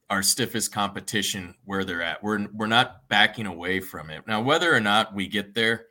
our 0.08 0.22
stiffest 0.22 0.72
competition 0.72 1.54
where 1.64 1.84
they're 1.84 2.02
at 2.02 2.22
we're 2.22 2.46
we're 2.54 2.66
not 2.66 3.08
backing 3.08 3.46
away 3.46 3.80
from 3.80 4.10
it 4.10 4.26
now 4.26 4.40
whether 4.40 4.72
or 4.72 4.80
not 4.80 5.14
we 5.14 5.26
get 5.26 5.54
there 5.54 5.86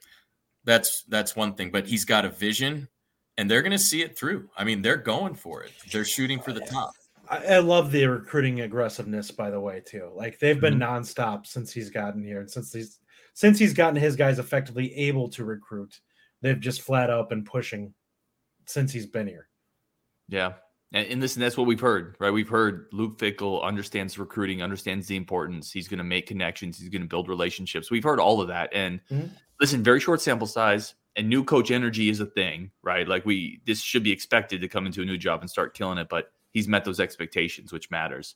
that's 0.63 1.03
that's 1.09 1.35
one 1.35 1.53
thing 1.53 1.69
but 1.69 1.85
he's 1.85 2.05
got 2.05 2.25
a 2.25 2.29
vision 2.29 2.87
and 3.37 3.49
they're 3.49 3.61
going 3.61 3.71
to 3.71 3.79
see 3.79 4.01
it 4.01 4.17
through. 4.17 4.49
I 4.57 4.63
mean, 4.63 4.81
they're 4.81 4.97
going 4.97 5.35
for 5.35 5.63
it. 5.63 5.71
They're 5.91 6.05
shooting 6.05 6.39
for 6.39 6.53
the 6.53 6.61
top. 6.61 6.91
I, 7.29 7.45
I 7.45 7.59
love 7.59 7.91
the 7.91 8.05
recruiting 8.05 8.61
aggressiveness, 8.61 9.31
by 9.31 9.49
the 9.49 9.59
way, 9.59 9.81
too. 9.85 10.11
Like 10.15 10.39
they've 10.39 10.59
been 10.59 10.79
mm-hmm. 10.79 10.97
nonstop 11.03 11.47
since 11.47 11.73
he's 11.73 11.89
gotten 11.89 12.23
here, 12.23 12.39
and 12.39 12.49
since 12.49 12.71
he's 12.71 12.99
since 13.33 13.59
he's 13.59 13.73
gotten 13.73 13.95
his 13.95 14.15
guys 14.15 14.39
effectively 14.39 14.93
able 14.95 15.27
to 15.29 15.43
recruit, 15.43 15.99
they've 16.41 16.59
just 16.59 16.81
flat 16.81 17.09
out 17.09 17.29
been 17.29 17.43
pushing 17.43 17.93
since 18.65 18.91
he's 18.91 19.07
been 19.07 19.27
here. 19.27 19.47
Yeah. 20.29 20.53
And, 20.93 21.07
and 21.07 21.21
listen, 21.21 21.41
that's 21.41 21.57
what 21.57 21.67
we've 21.67 21.79
heard, 21.79 22.15
right? 22.19 22.31
We've 22.31 22.49
heard 22.49 22.87
Luke 22.91 23.17
Fickell 23.17 23.63
understands 23.63 24.17
recruiting, 24.17 24.61
understands 24.61 25.07
the 25.07 25.15
importance. 25.15 25.71
He's 25.71 25.87
going 25.87 25.97
to 25.97 26.03
make 26.03 26.27
connections. 26.27 26.77
He's 26.77 26.89
going 26.89 27.01
to 27.01 27.07
build 27.07 27.27
relationships. 27.27 27.91
We've 27.91 28.03
heard 28.03 28.19
all 28.19 28.41
of 28.41 28.47
that. 28.49 28.69
And 28.73 28.99
mm-hmm. 29.11 29.27
listen, 29.59 29.83
very 29.83 29.99
short 29.99 30.21
sample 30.21 30.47
size 30.47 30.95
and 31.15 31.29
new 31.29 31.43
coach 31.43 31.71
energy 31.71 32.09
is 32.09 32.19
a 32.19 32.25
thing, 32.25 32.71
right? 32.83 33.07
Like 33.07 33.25
we, 33.25 33.61
this 33.65 33.81
should 33.81 34.03
be 34.03 34.11
expected 34.11 34.61
to 34.61 34.67
come 34.67 34.85
into 34.85 35.01
a 35.01 35.05
new 35.05 35.17
job 35.17 35.41
and 35.41 35.49
start 35.49 35.73
killing 35.73 35.97
it, 35.97 36.09
but 36.09 36.31
he's 36.51 36.67
met 36.67 36.85
those 36.85 36.99
expectations, 36.99 37.71
which 37.71 37.89
matters. 37.89 38.35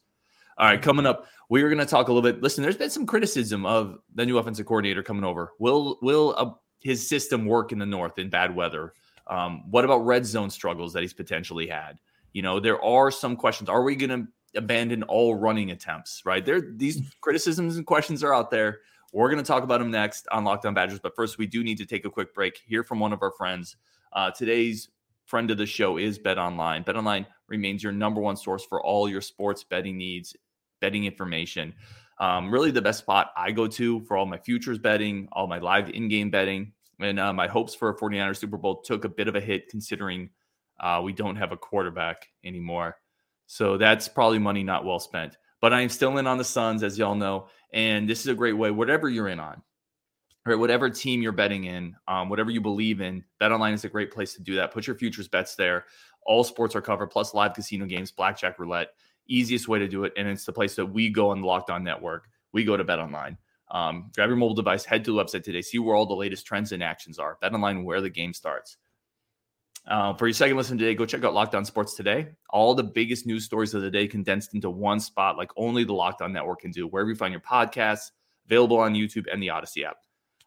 All 0.57 0.65
right, 0.65 0.81
coming 0.81 1.05
up, 1.05 1.27
we 1.49 1.63
are 1.63 1.69
going 1.69 1.79
to 1.79 1.85
talk 1.85 2.09
a 2.09 2.13
little 2.13 2.29
bit. 2.29 2.43
Listen, 2.43 2.63
there's 2.63 2.75
been 2.75 2.89
some 2.89 3.05
criticism 3.05 3.65
of 3.65 3.97
the 4.13 4.25
new 4.25 4.37
offensive 4.37 4.65
coordinator 4.65 5.01
coming 5.01 5.23
over. 5.23 5.53
Will 5.57 5.97
will 6.01 6.35
uh, 6.37 6.51
his 6.81 7.07
system 7.07 7.45
work 7.45 7.71
in 7.71 7.79
the 7.79 7.85
north 7.85 8.19
in 8.19 8.29
bad 8.29 8.53
weather? 8.53 8.93
Um, 9.27 9.71
what 9.71 9.85
about 9.85 10.05
red 10.05 10.25
zone 10.25 10.49
struggles 10.49 10.91
that 10.93 11.01
he's 11.01 11.13
potentially 11.13 11.65
had? 11.65 11.97
You 12.33 12.41
know, 12.41 12.59
there 12.59 12.83
are 12.83 13.11
some 13.11 13.35
questions. 13.35 13.69
Are 13.69 13.83
we 13.83 13.95
going 13.95 14.09
to 14.09 14.27
abandon 14.57 15.03
all 15.03 15.35
running 15.35 15.71
attempts? 15.71 16.23
Right 16.25 16.45
there, 16.45 16.61
these 16.61 17.01
criticisms 17.21 17.77
and 17.77 17.85
questions 17.85 18.23
are 18.23 18.33
out 18.33 18.51
there. 18.51 18.79
We're 19.11 19.29
going 19.29 19.43
to 19.43 19.47
talk 19.47 19.63
about 19.63 19.79
them 19.79 19.91
next 19.91 20.27
on 20.31 20.43
Locked 20.43 20.65
On 20.65 20.73
Badgers. 20.73 20.99
But 20.99 21.15
first, 21.15 21.37
we 21.37 21.47
do 21.47 21.63
need 21.63 21.77
to 21.79 21.85
take 21.85 22.05
a 22.05 22.09
quick 22.09 22.33
break. 22.33 22.61
Hear 22.65 22.83
from 22.83 22.99
one 22.99 23.13
of 23.13 23.23
our 23.23 23.31
friends. 23.31 23.75
Uh, 24.13 24.31
today's 24.31 24.89
friend 25.25 25.49
of 25.51 25.57
the 25.57 25.65
show 25.65 25.97
is 25.97 26.19
Bet 26.19 26.37
Online. 26.37 26.83
Bet 26.83 26.95
Online 26.95 27.25
remains 27.47 27.81
your 27.83 27.91
number 27.91 28.21
one 28.21 28.35
source 28.35 28.65
for 28.65 28.83
all 28.83 29.09
your 29.09 29.21
sports 29.21 29.63
betting 29.63 29.97
needs 29.97 30.35
betting 30.79 31.05
information. 31.05 31.73
Um, 32.19 32.51
really, 32.51 32.71
the 32.71 32.81
best 32.81 32.99
spot 32.99 33.31
I 33.35 33.51
go 33.51 33.67
to 33.67 34.01
for 34.01 34.17
all 34.17 34.25
my 34.25 34.37
futures 34.37 34.77
betting, 34.77 35.27
all 35.31 35.47
my 35.47 35.59
live 35.59 35.89
in 35.89 36.09
game 36.09 36.29
betting. 36.29 36.73
And 36.99 37.19
uh, 37.19 37.31
my 37.31 37.47
hopes 37.47 37.73
for 37.73 37.89
a 37.89 37.95
49ers 37.95 38.37
Super 38.37 38.57
Bowl 38.57 38.81
took 38.81 39.05
a 39.05 39.09
bit 39.09 39.27
of 39.27 39.35
a 39.35 39.41
hit 39.41 39.69
considering 39.69 40.29
uh, 40.79 41.01
we 41.03 41.13
don't 41.13 41.35
have 41.35 41.51
a 41.51 41.57
quarterback 41.57 42.27
anymore. 42.43 42.97
So 43.47 43.77
that's 43.77 44.07
probably 44.07 44.39
money 44.39 44.63
not 44.63 44.85
well 44.85 44.99
spent. 44.99 45.37
But 45.61 45.73
I 45.73 45.81
am 45.81 45.89
still 45.89 46.17
in 46.17 46.27
on 46.27 46.37
the 46.37 46.43
Suns, 46.43 46.83
as 46.83 46.97
y'all 46.97 47.15
know. 47.15 47.47
And 47.73 48.09
this 48.09 48.21
is 48.21 48.27
a 48.27 48.35
great 48.35 48.53
way, 48.53 48.71
whatever 48.71 49.09
you're 49.09 49.27
in 49.27 49.39
on, 49.39 49.61
right? 50.45 50.55
Whatever 50.55 50.89
team 50.89 51.21
you're 51.21 51.31
betting 51.31 51.65
in, 51.65 51.95
um, 52.07 52.29
whatever 52.29 52.51
you 52.51 52.61
believe 52.61 53.01
in, 53.01 53.23
Bet 53.39 53.51
Online 53.51 53.73
is 53.73 53.83
a 53.83 53.89
great 53.89 54.11
place 54.11 54.33
to 54.35 54.41
do 54.41 54.55
that. 54.55 54.71
Put 54.71 54.87
your 54.87 54.95
futures 54.95 55.27
bets 55.27 55.55
there. 55.55 55.85
All 56.25 56.43
sports 56.43 56.75
are 56.75 56.81
covered, 56.81 57.07
plus 57.07 57.33
live 57.33 57.53
casino 57.53 57.85
games, 57.85 58.11
blackjack 58.11 58.59
roulette 58.59 58.89
easiest 59.29 59.67
way 59.67 59.79
to 59.79 59.87
do 59.87 60.03
it. 60.03 60.13
And 60.17 60.27
it's 60.27 60.45
the 60.45 60.51
place 60.51 60.75
that 60.75 60.85
we 60.85 61.09
go 61.09 61.29
on 61.29 61.41
the 61.41 61.47
Locked 61.47 61.69
On 61.69 61.83
Network. 61.83 62.27
We 62.51 62.65
go 62.65 62.75
to 62.75 62.83
Bet 62.83 62.99
Online. 62.99 63.37
Um, 63.71 64.09
grab 64.15 64.29
your 64.29 64.35
mobile 64.35 64.55
device, 64.55 64.83
head 64.83 65.05
to 65.05 65.13
the 65.13 65.23
website 65.23 65.43
today, 65.43 65.61
see 65.61 65.77
where 65.77 65.95
all 65.95 66.07
the 66.07 66.15
latest 66.15 66.45
trends 66.47 66.71
and 66.71 66.81
actions 66.81 67.19
are. 67.19 67.37
Bet 67.39 67.53
Online, 67.53 67.83
where 67.83 68.01
the 68.01 68.09
game 68.09 68.33
starts. 68.33 68.77
Uh, 69.87 70.13
for 70.13 70.27
your 70.27 70.33
second 70.33 70.57
listen 70.57 70.77
today, 70.77 70.93
go 70.93 71.05
check 71.05 71.23
out 71.23 71.33
Locked 71.33 71.55
On 71.55 71.65
Sports 71.65 71.95
today. 71.95 72.27
All 72.51 72.75
the 72.75 72.83
biggest 72.83 73.25
news 73.25 73.45
stories 73.45 73.73
of 73.73 73.81
the 73.81 73.89
day 73.89 74.07
condensed 74.07 74.53
into 74.53 74.69
one 74.69 74.99
spot, 74.99 75.37
like 75.37 75.49
only 75.57 75.83
the 75.83 75.93
Locked 75.93 76.21
On 76.21 76.31
Network 76.31 76.61
can 76.61 76.71
do. 76.71 76.87
Wherever 76.87 77.09
you 77.09 77.15
find 77.15 77.31
your 77.31 77.41
podcasts, 77.41 78.11
available 78.45 78.77
on 78.77 78.93
YouTube 78.93 79.25
and 79.31 79.41
the 79.41 79.49
Odyssey 79.49 79.85
app. 79.85 79.97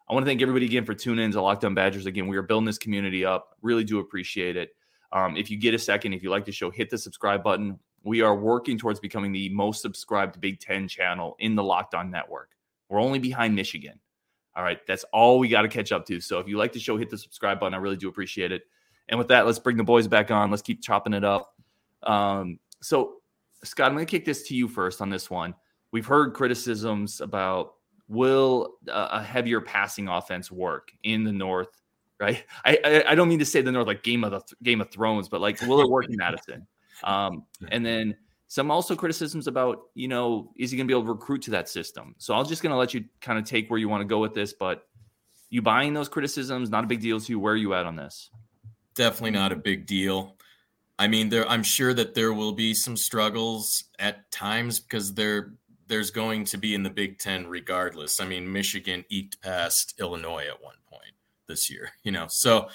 I 0.09 0.13
want 0.13 0.25
to 0.25 0.29
thank 0.29 0.41
everybody 0.41 0.65
again 0.65 0.85
for 0.85 0.93
tuning 0.93 1.25
in 1.25 1.31
to 1.31 1.41
Locked 1.41 1.65
On 1.65 1.73
Badgers. 1.73 2.05
Again, 2.05 2.27
we 2.27 2.37
are 2.37 2.41
building 2.41 2.65
this 2.65 2.77
community 2.77 3.25
up. 3.25 3.49
Really 3.61 3.83
do 3.83 3.99
appreciate 3.99 4.55
it. 4.55 4.69
Um, 5.11 5.37
if 5.37 5.49
you 5.51 5.57
get 5.57 5.73
a 5.73 5.79
second, 5.79 6.13
if 6.13 6.23
you 6.23 6.29
like 6.29 6.45
the 6.45 6.51
show, 6.51 6.69
hit 6.69 6.89
the 6.89 6.97
subscribe 6.97 7.43
button 7.43 7.79
we 8.03 8.21
are 8.21 8.35
working 8.35 8.77
towards 8.77 8.99
becoming 8.99 9.31
the 9.31 9.49
most 9.49 9.81
subscribed 9.81 10.39
Big 10.41 10.59
Ten 10.59 10.87
channel 10.87 11.35
in 11.39 11.55
the 11.55 11.63
Locked 11.63 11.95
On 11.95 12.11
Network. 12.11 12.49
We're 12.89 13.01
only 13.01 13.19
behind 13.19 13.55
Michigan. 13.55 13.99
All 14.55 14.63
right, 14.63 14.79
that's 14.85 15.05
all 15.05 15.39
we 15.39 15.47
got 15.47 15.63
to 15.63 15.67
catch 15.67 15.91
up 15.91 16.05
to. 16.07 16.19
So 16.19 16.39
if 16.39 16.47
you 16.47 16.57
like 16.57 16.73
the 16.73 16.79
show, 16.79 16.97
hit 16.97 17.09
the 17.09 17.17
subscribe 17.17 17.59
button. 17.59 17.73
I 17.73 17.77
really 17.77 17.95
do 17.95 18.09
appreciate 18.09 18.51
it. 18.51 18.63
And 19.09 19.17
with 19.17 19.27
that, 19.29 19.45
let's 19.45 19.59
bring 19.59 19.77
the 19.77 19.83
boys 19.83 20.07
back 20.07 20.31
on. 20.31 20.49
Let's 20.49 20.61
keep 20.61 20.81
chopping 20.81 21.13
it 21.13 21.23
up. 21.23 21.55
Um, 22.03 22.59
so, 22.81 23.15
Scott, 23.63 23.87
I'm 23.87 23.93
going 23.93 24.05
to 24.05 24.09
kick 24.09 24.25
this 24.25 24.47
to 24.47 24.55
you 24.55 24.67
first 24.67 25.01
on 25.01 25.09
this 25.09 25.29
one. 25.29 25.55
We've 25.91 26.05
heard 26.05 26.33
criticisms 26.33 27.21
about 27.21 27.75
will 28.07 28.75
a 28.87 29.21
heavier 29.21 29.61
passing 29.61 30.07
offense 30.07 30.51
work 30.51 30.91
in 31.03 31.23
the 31.23 31.31
North, 31.31 31.69
right? 32.19 32.43
I, 32.65 32.79
I, 32.83 33.03
I 33.09 33.15
don't 33.15 33.29
mean 33.29 33.39
to 33.39 33.45
say 33.45 33.61
the 33.61 33.71
North 33.71 33.87
like 33.87 34.03
Game 34.03 34.23
of 34.23 34.31
the 34.31 34.41
Game 34.63 34.81
of 34.81 34.89
Thrones, 34.89 35.29
but 35.29 35.41
like 35.41 35.61
will 35.61 35.81
it 35.81 35.89
work 35.89 36.09
in 36.09 36.15
Madison? 36.17 36.67
Um, 37.03 37.45
and 37.69 37.83
then 37.83 38.15
some 38.47 38.69
also 38.69 38.95
criticisms 38.95 39.47
about, 39.47 39.79
you 39.95 40.07
know, 40.07 40.53
is 40.57 40.69
he 40.69 40.77
going 40.77 40.87
to 40.87 40.91
be 40.91 40.97
able 40.97 41.07
to 41.07 41.11
recruit 41.11 41.41
to 41.41 41.51
that 41.51 41.67
system? 41.67 42.13
So 42.19 42.35
I'm 42.35 42.45
just 42.45 42.61
going 42.61 42.71
to 42.71 42.77
let 42.77 42.93
you 42.93 43.03
kind 43.19 43.39
of 43.39 43.45
take 43.45 43.67
where 43.69 43.79
you 43.79 43.89
want 43.89 44.01
to 44.01 44.05
go 44.05 44.19
with 44.19 44.35
this, 44.35 44.53
but 44.53 44.87
you 45.49 45.63
buying 45.63 45.93
those 45.93 46.07
criticisms, 46.07 46.69
not 46.69 46.83
a 46.83 46.87
big 46.87 47.01
deal 47.01 47.19
to 47.19 47.31
you. 47.31 47.39
Where 47.39 47.53
are 47.53 47.57
you 47.57 47.73
at 47.73 47.87
on 47.87 47.95
this? 47.95 48.29
Definitely 48.95 49.31
not 49.31 49.51
a 49.51 49.57
big 49.57 49.85
deal. 49.85 50.35
I 50.99 51.07
mean, 51.07 51.29
there 51.29 51.47
I'm 51.49 51.63
sure 51.63 51.93
that 51.93 52.13
there 52.13 52.33
will 52.33 52.53
be 52.53 52.73
some 52.73 52.95
struggles 52.95 53.85
at 53.99 54.29
times 54.31 54.79
because 54.79 55.13
there 55.13 55.53
there's 55.87 56.11
going 56.11 56.45
to 56.45 56.57
be 56.57 56.75
in 56.75 56.83
the 56.83 56.89
Big 56.89 57.19
Ten 57.19 57.47
regardless. 57.47 58.19
I 58.19 58.25
mean, 58.25 58.51
Michigan 58.51 59.03
eked 59.09 59.41
past 59.41 59.95
Illinois 59.99 60.45
at 60.47 60.61
one 60.61 60.75
point 60.89 61.13
this 61.47 61.69
year, 61.69 61.91
you 62.03 62.11
know. 62.11 62.27
So 62.29 62.69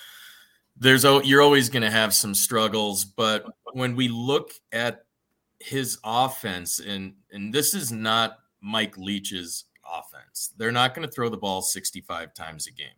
there's 0.77 1.05
you're 1.05 1.43
always 1.43 1.69
going 1.69 1.83
to 1.83 1.91
have 1.91 2.15
some 2.15 2.35
struggles, 2.35 3.05
but 3.05 3.45
when 3.73 3.97
we 3.97 4.09
look 4.09 4.53
at 4.73 5.05
his 5.61 5.99
offense, 6.05 6.79
and 6.79 7.15
and 7.33 7.53
this 7.53 7.75
is 7.75 7.91
not 7.91 8.39
Mike 8.61 8.97
Leach's 8.97 9.65
offense, 9.85 10.53
they're 10.57 10.73
not 10.73 10.95
going 10.95 11.07
to 11.07 11.13
throw 11.13 11.29
the 11.29 11.37
ball 11.37 11.63
65 11.63 12.35
times 12.35 12.67
a 12.67 12.73
game. 12.73 12.89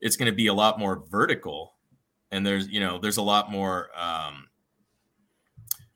It's 0.00 0.16
going 0.16 0.30
to 0.30 0.36
be 0.36 0.48
a 0.48 0.54
lot 0.54 0.78
more 0.78 1.04
vertical, 1.10 1.74
and 2.30 2.46
there's 2.46 2.68
you 2.68 2.80
know 2.80 2.98
there's 2.98 3.16
a 3.16 3.22
lot 3.22 3.50
more. 3.50 3.88
Um, 3.96 4.46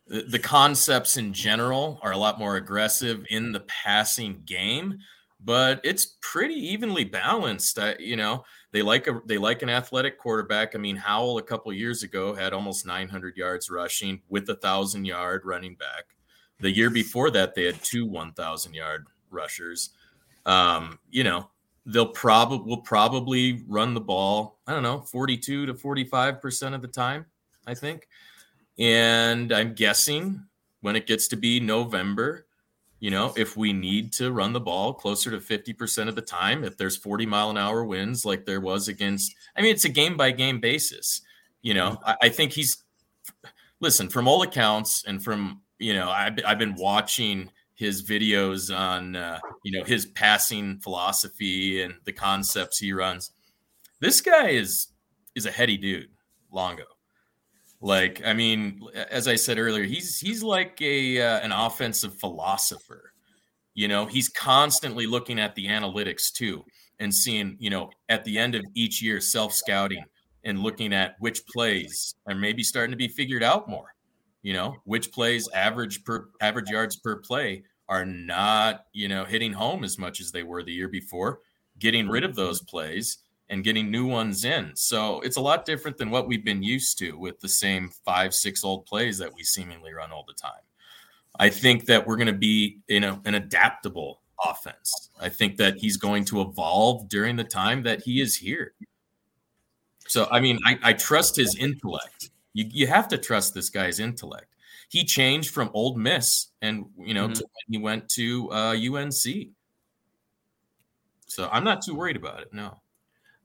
the, 0.07 0.23
the 0.23 0.39
concepts 0.39 1.17
in 1.17 1.33
general 1.33 1.99
are 2.03 2.13
a 2.13 2.19
lot 2.19 2.39
more 2.39 2.57
aggressive 2.57 3.25
in 3.31 3.53
the 3.53 3.61
passing 3.61 4.43
game, 4.45 4.99
but 5.41 5.81
it's 5.85 6.19
pretty 6.21 6.55
evenly 6.55 7.05
balanced. 7.05 7.79
I, 7.79 7.97
you 7.99 8.17
know, 8.17 8.45
they 8.73 8.83
like 8.83 9.07
a 9.07 9.21
they 9.27 9.39
like 9.39 9.63
an 9.63 9.71
athletic 9.71 10.19
quarterback. 10.19 10.75
I 10.75 10.79
mean, 10.79 10.97
Howell 10.97 11.39
a 11.39 11.43
couple 11.43 11.73
years 11.73 12.03
ago 12.03 12.35
had 12.35 12.53
almost 12.53 12.87
900 12.87 13.37
yards 13.37 13.71
rushing 13.71 14.21
with 14.29 14.49
a 14.49 14.57
thousand 14.57 15.05
yard 15.05 15.43
running 15.45 15.77
back. 15.77 16.05
The 16.61 16.71
year 16.71 16.91
before 16.91 17.31
that, 17.31 17.55
they 17.55 17.65
had 17.65 17.83
two 17.83 18.07
1,000 18.07 18.75
yard 18.75 19.07
rushers. 19.31 19.91
Um, 20.47 20.99
you 21.11 21.25
know, 21.25 21.51
they'll 21.87 22.07
probably 22.07 22.69
will 22.69 22.83
probably 22.83 23.65
run 23.67 23.95
the 23.95 24.01
ball. 24.01 24.59
I 24.67 24.73
don't 24.73 24.83
know, 24.83 25.01
42 25.01 25.67
to 25.67 25.75
45 25.75 26.41
percent 26.41 26.75
of 26.75 26.83
the 26.83 26.89
time. 26.89 27.27
I 27.67 27.75
think, 27.75 28.09
and 28.79 29.53
I'm 29.53 29.75
guessing 29.75 30.45
when 30.81 30.97
it 30.97 31.07
gets 31.07 31.29
to 31.29 31.37
be 31.37 31.61
November 31.61 32.47
you 33.03 33.11
know, 33.11 33.35
if 33.37 33.57
we 33.57 33.73
need 33.73 34.13
to 34.13 34.31
run 34.31 34.53
the 34.53 34.61
ball 34.61 34.95
closer 34.95 35.29
to 35.33 35.39
50% 35.39 36.07
of 36.07 36.15
the 36.15 36.23
time, 36.23 36.63
if 36.63 36.77
there's 36.77 36.97
40 36.97 37.27
mile 37.27 37.51
an 37.51 37.59
hour 37.59 37.85
winds 37.85 38.25
like 38.25 38.47
there 38.47 38.61
was 38.61 38.87
against, 38.87 39.35
I 39.57 39.61
mean, 39.61 39.73
it's 39.73 39.85
a 39.85 39.89
game 39.89 40.17
by 40.17 40.31
game 40.31 40.61
basis. 40.61 41.21
You 41.63 41.75
know, 41.75 41.91
mm-hmm. 41.91 42.11
I, 42.11 42.17
I, 42.23 42.29
think 42.29 42.53
he's, 42.53 42.85
listen, 43.81 44.09
from 44.09 44.29
all 44.29 44.43
accounts 44.43 45.03
and 45.05 45.23
from, 45.23 45.63
you 45.81 45.95
know, 45.95 46.11
I've, 46.11 46.39
I've 46.47 46.61
been 46.61 46.77
watching 46.77 47.51
his 47.83 48.05
videos 48.05 48.75
on, 48.75 49.17
uh, 49.17 49.41
you 49.65 49.77
know, 49.77 49.85
his 49.85 50.07
passing 50.07 50.79
philosophy 50.79 51.83
and 51.83 51.95
the 52.05 52.13
concepts 52.13 52.79
he 52.79 52.93
runs. 52.93 53.33
This 54.01 54.21
guy 54.21 54.51
is, 54.51 54.89
is 55.35 55.47
a 55.47 55.51
heady 55.51 55.77
dude, 55.77 56.09
Longo. 56.53 56.85
Like, 57.81 58.23
I 58.25 58.33
mean, 58.33 58.81
as 59.11 59.27
I 59.27 59.35
said 59.35 59.59
earlier, 59.59 59.83
he's 59.83 60.21
he's 60.21 60.41
like 60.41 60.81
a 60.81 61.21
uh, 61.21 61.41
an 61.41 61.51
offensive 61.51 62.15
philosopher. 62.21 63.13
You 63.75 63.89
know, 63.89 64.07
he's 64.07 64.29
constantly 64.29 65.07
looking 65.07 65.41
at 65.41 65.57
the 65.57 65.67
analytics 65.67 66.33
too 66.33 66.65
and 67.01 67.13
seeing, 67.13 67.57
you 67.59 67.71
know, 67.71 67.91
at 68.09 68.25
the 68.25 68.39
end 68.39 68.55
of 68.55 68.63
each 68.77 69.03
year, 69.03 69.21
self 69.21 69.53
scouting 69.53 70.05
and 70.45 70.61
looking 70.61 70.93
at 70.93 71.17
which 71.19 71.45
plays 71.47 72.15
are 72.29 72.37
maybe 72.37 72.63
starting 72.63 72.93
to 72.93 72.97
be 72.97 73.09
figured 73.09 73.43
out 73.43 73.69
more. 73.69 73.89
You 74.43 74.53
know, 74.53 74.77
which 74.85 75.11
plays 75.11 75.49
average 75.53 76.05
per 76.05 76.29
average 76.41 76.71
yards 76.71 76.97
per 76.97 77.17
play 77.17 77.65
are 77.93 78.07
not, 78.07 78.87
you 78.95 79.07
know, 79.07 79.23
hitting 79.23 79.53
home 79.53 79.85
as 79.85 79.99
much 79.99 80.19
as 80.19 80.33
they 80.33 80.43
were 80.43 80.63
the 80.63 80.73
year 80.73 80.89
before. 80.89 81.41
Getting 81.79 82.09
rid 82.09 82.25
of 82.25 82.35
those 82.35 82.63
plays 82.63 83.19
and 83.51 83.63
getting 83.63 83.91
new 83.91 84.07
ones 84.07 84.47
in. 84.47 84.73
So 84.75 85.21
it's 85.21 85.37
a 85.37 85.43
lot 85.43 85.67
different 85.67 85.99
than 85.99 86.11
what 86.11 86.27
we've 86.27 86.43
been 86.43 86.63
used 86.63 86.99
to 87.01 87.19
with 87.19 87.39
the 87.41 87.51
same 87.51 87.91
five, 88.07 88.33
six 88.33 88.65
old 88.65 88.87
plays 88.87 89.19
that 89.19 89.35
we 89.35 89.43
seemingly 89.43 89.93
run 89.93 90.11
all 90.11 90.25
the 90.27 90.33
time. 90.33 90.65
I 91.39 91.51
think 91.51 91.85
that 91.85 92.07
we're 92.07 92.17
going 92.17 92.29
to 92.29 92.33
be 92.33 92.79
in 92.89 93.05
a, 93.05 93.21
an 93.27 93.35
adaptable 93.35 94.23
offense. 94.43 95.11
I 95.21 95.29
think 95.29 95.59
that 95.59 95.77
he's 95.77 95.99
going 95.99 96.25
to 96.27 96.41
evolve 96.41 97.11
during 97.11 97.37
the 97.37 97.45
time 97.45 97.83
that 97.83 98.03
he 98.03 98.23
is 98.23 98.35
here. 98.35 98.73
So, 100.09 100.29
I 100.31 100.41
mean, 100.41 100.59
I, 100.65 100.79
I 100.83 100.93
trust 100.95 101.37
his 101.37 101.55
intellect. 101.57 102.31
You, 102.55 102.65
you 102.71 102.87
have 102.87 103.07
to 103.09 103.19
trust 103.19 103.53
this 103.53 103.69
guy's 103.69 104.01
intellect. 104.01 104.47
He 104.93 105.07
changed 105.07 105.55
from 105.55 105.71
Ole 105.73 105.97
Miss 105.97 106.49
and 106.61 106.85
you 106.99 107.15
know 107.15 107.29
mm-hmm. 107.29 107.41
he 107.67 107.79
went 107.79 108.11
to 108.11 108.53
uh, 108.53 108.77
UNC. 108.77 109.49
So 111.27 111.49
I'm 111.51 111.65
not 111.65 111.81
too 111.81 111.95
worried 111.95 112.17
about 112.17 112.43
it. 112.43 112.53
No. 112.53 112.79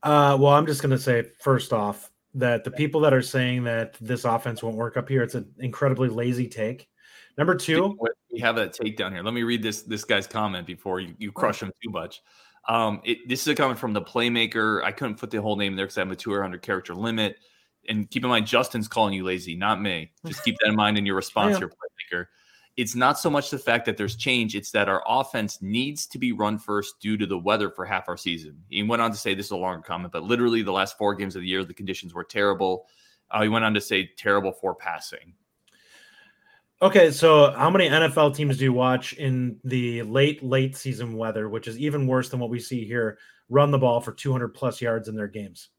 Uh, 0.03 0.37
well, 0.37 0.51
I'm 0.51 0.65
just 0.65 0.81
going 0.81 0.91
to 0.91 0.99
say 0.99 1.23
first 1.39 1.71
off 1.71 2.11
that 2.33 2.65
the 2.65 2.71
people 2.71 2.99
that 2.99 3.13
are 3.13 3.21
saying 3.21 3.63
that 3.63 3.95
this 4.01 4.25
offense 4.25 4.61
won't 4.61 4.75
work 4.75 4.97
up 4.97 5.07
here, 5.07 5.23
it's 5.23 5.35
an 5.35 5.49
incredibly 5.59 6.09
lazy 6.09 6.49
take. 6.49 6.89
Number 7.37 7.55
two, 7.55 7.97
we 8.29 8.41
have 8.41 8.57
a 8.57 8.67
take 8.67 8.97
down 8.97 9.13
here. 9.13 9.23
Let 9.23 9.33
me 9.33 9.43
read 9.43 9.63
this 9.63 9.83
this 9.83 10.03
guy's 10.03 10.27
comment 10.27 10.67
before 10.67 10.99
you, 10.99 11.15
you 11.17 11.31
crush 11.31 11.63
him 11.63 11.71
too 11.81 11.91
much. 11.91 12.23
Um, 12.67 12.99
it, 13.05 13.19
this 13.29 13.39
is 13.39 13.47
a 13.47 13.55
comment 13.55 13.79
from 13.79 13.93
the 13.93 14.01
playmaker. 14.01 14.83
I 14.83 14.91
couldn't 14.91 15.15
put 15.15 15.31
the 15.31 15.41
whole 15.41 15.55
name 15.55 15.77
there 15.77 15.85
because 15.85 15.97
I 15.97 16.01
have 16.01 16.11
a 16.11 16.15
200 16.17 16.61
character 16.61 16.93
limit. 16.93 17.37
And 17.87 18.09
keep 18.09 18.23
in 18.23 18.29
mind, 18.29 18.47
Justin's 18.47 18.87
calling 18.87 19.13
you 19.13 19.23
lazy, 19.23 19.55
not 19.55 19.81
me. 19.81 20.11
Just 20.25 20.43
keep 20.43 20.55
that 20.59 20.69
in 20.69 20.75
mind 20.75 20.97
in 20.97 21.05
your 21.05 21.15
response, 21.23 21.59
your 21.59 21.69
playmaker. 21.69 22.25
It's 22.75 22.93
not 22.95 23.17
so 23.17 23.29
much 23.29 23.49
the 23.49 23.57
fact 23.57 23.85
that 23.85 23.97
there's 23.97 24.15
change; 24.15 24.55
it's 24.55 24.71
that 24.71 24.87
our 24.87 25.03
offense 25.07 25.61
needs 25.61 26.05
to 26.07 26.19
be 26.19 26.31
run 26.31 26.59
first 26.59 26.99
due 26.99 27.17
to 27.17 27.25
the 27.25 27.37
weather 27.37 27.71
for 27.71 27.85
half 27.85 28.07
our 28.07 28.17
season. 28.17 28.61
He 28.69 28.83
went 28.83 29.01
on 29.01 29.11
to 29.11 29.17
say 29.17 29.33
this 29.33 29.47
is 29.47 29.51
a 29.51 29.57
longer 29.57 29.81
comment, 29.81 30.13
but 30.13 30.23
literally 30.23 30.61
the 30.61 30.71
last 30.71 30.97
four 30.97 31.15
games 31.15 31.35
of 31.35 31.41
the 31.41 31.47
year, 31.47 31.63
the 31.63 31.73
conditions 31.73 32.13
were 32.13 32.23
terrible. 32.23 32.87
Uh, 33.31 33.41
he 33.41 33.49
went 33.49 33.65
on 33.65 33.73
to 33.73 33.81
say 33.81 34.09
terrible 34.17 34.51
for 34.51 34.75
passing. 34.75 35.33
Okay, 36.79 37.09
so 37.09 37.51
how 37.53 37.71
many 37.71 37.89
NFL 37.89 38.35
teams 38.35 38.59
do 38.59 38.65
you 38.65 38.73
watch 38.73 39.13
in 39.13 39.59
the 39.63 40.03
late 40.03 40.43
late 40.43 40.75
season 40.75 41.17
weather, 41.17 41.49
which 41.49 41.67
is 41.67 41.79
even 41.79 42.05
worse 42.05 42.29
than 42.29 42.39
what 42.39 42.51
we 42.51 42.59
see 42.59 42.85
here, 42.85 43.17
run 43.49 43.71
the 43.71 43.79
ball 43.79 43.99
for 43.99 44.11
200 44.11 44.49
plus 44.49 44.79
yards 44.79 45.07
in 45.07 45.15
their 45.15 45.27
games? 45.27 45.69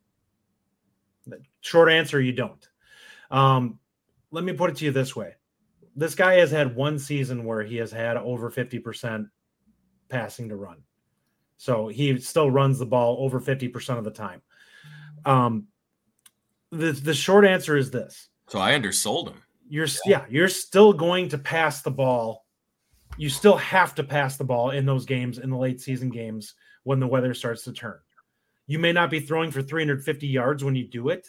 Short 1.60 1.90
answer, 1.90 2.20
you 2.20 2.32
don't. 2.32 2.68
Um, 3.30 3.78
let 4.30 4.44
me 4.44 4.52
put 4.52 4.70
it 4.70 4.76
to 4.76 4.84
you 4.84 4.90
this 4.90 5.14
way: 5.14 5.34
this 5.96 6.14
guy 6.14 6.34
has 6.34 6.50
had 6.50 6.76
one 6.76 6.98
season 6.98 7.44
where 7.44 7.62
he 7.62 7.76
has 7.76 7.90
had 7.90 8.16
over 8.16 8.50
50% 8.50 9.28
passing 10.08 10.48
to 10.48 10.56
run, 10.56 10.78
so 11.56 11.88
he 11.88 12.18
still 12.20 12.50
runs 12.50 12.78
the 12.78 12.86
ball 12.86 13.16
over 13.20 13.40
50% 13.40 13.98
of 13.98 14.04
the 14.04 14.10
time. 14.10 14.42
Um, 15.24 15.66
the 16.70 16.92
the 16.92 17.14
short 17.14 17.44
answer 17.44 17.76
is 17.76 17.90
this. 17.90 18.28
So 18.46 18.58
I 18.58 18.74
undersold 18.74 19.28
him 19.28 19.42
you're 19.68 19.86
yeah. 20.06 20.20
yeah, 20.20 20.24
you're 20.28 20.48
still 20.48 20.92
going 20.92 21.28
to 21.28 21.38
pass 21.38 21.82
the 21.82 21.90
ball. 21.90 22.46
You 23.16 23.28
still 23.28 23.56
have 23.56 23.94
to 23.96 24.04
pass 24.04 24.36
the 24.36 24.44
ball 24.44 24.70
in 24.70 24.86
those 24.86 25.04
games 25.04 25.38
in 25.38 25.50
the 25.50 25.56
late 25.56 25.80
season 25.80 26.08
games 26.08 26.54
when 26.84 27.00
the 27.00 27.06
weather 27.06 27.34
starts 27.34 27.64
to 27.64 27.72
turn. 27.72 27.98
You 28.66 28.78
may 28.78 28.92
not 28.92 29.10
be 29.10 29.20
throwing 29.20 29.50
for 29.50 29.62
350 29.62 30.26
yards 30.26 30.62
when 30.62 30.74
you 30.74 30.86
do 30.86 31.08
it, 31.08 31.28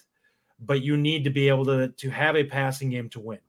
but 0.59 0.81
you 0.81 0.97
need 0.97 1.23
to 1.23 1.29
be 1.29 1.47
able 1.47 1.65
to 1.65 1.89
to 1.89 2.09
have 2.09 2.35
a 2.35 2.43
passing 2.43 2.89
game 2.89 3.09
to 3.09 3.19
win. 3.19 3.39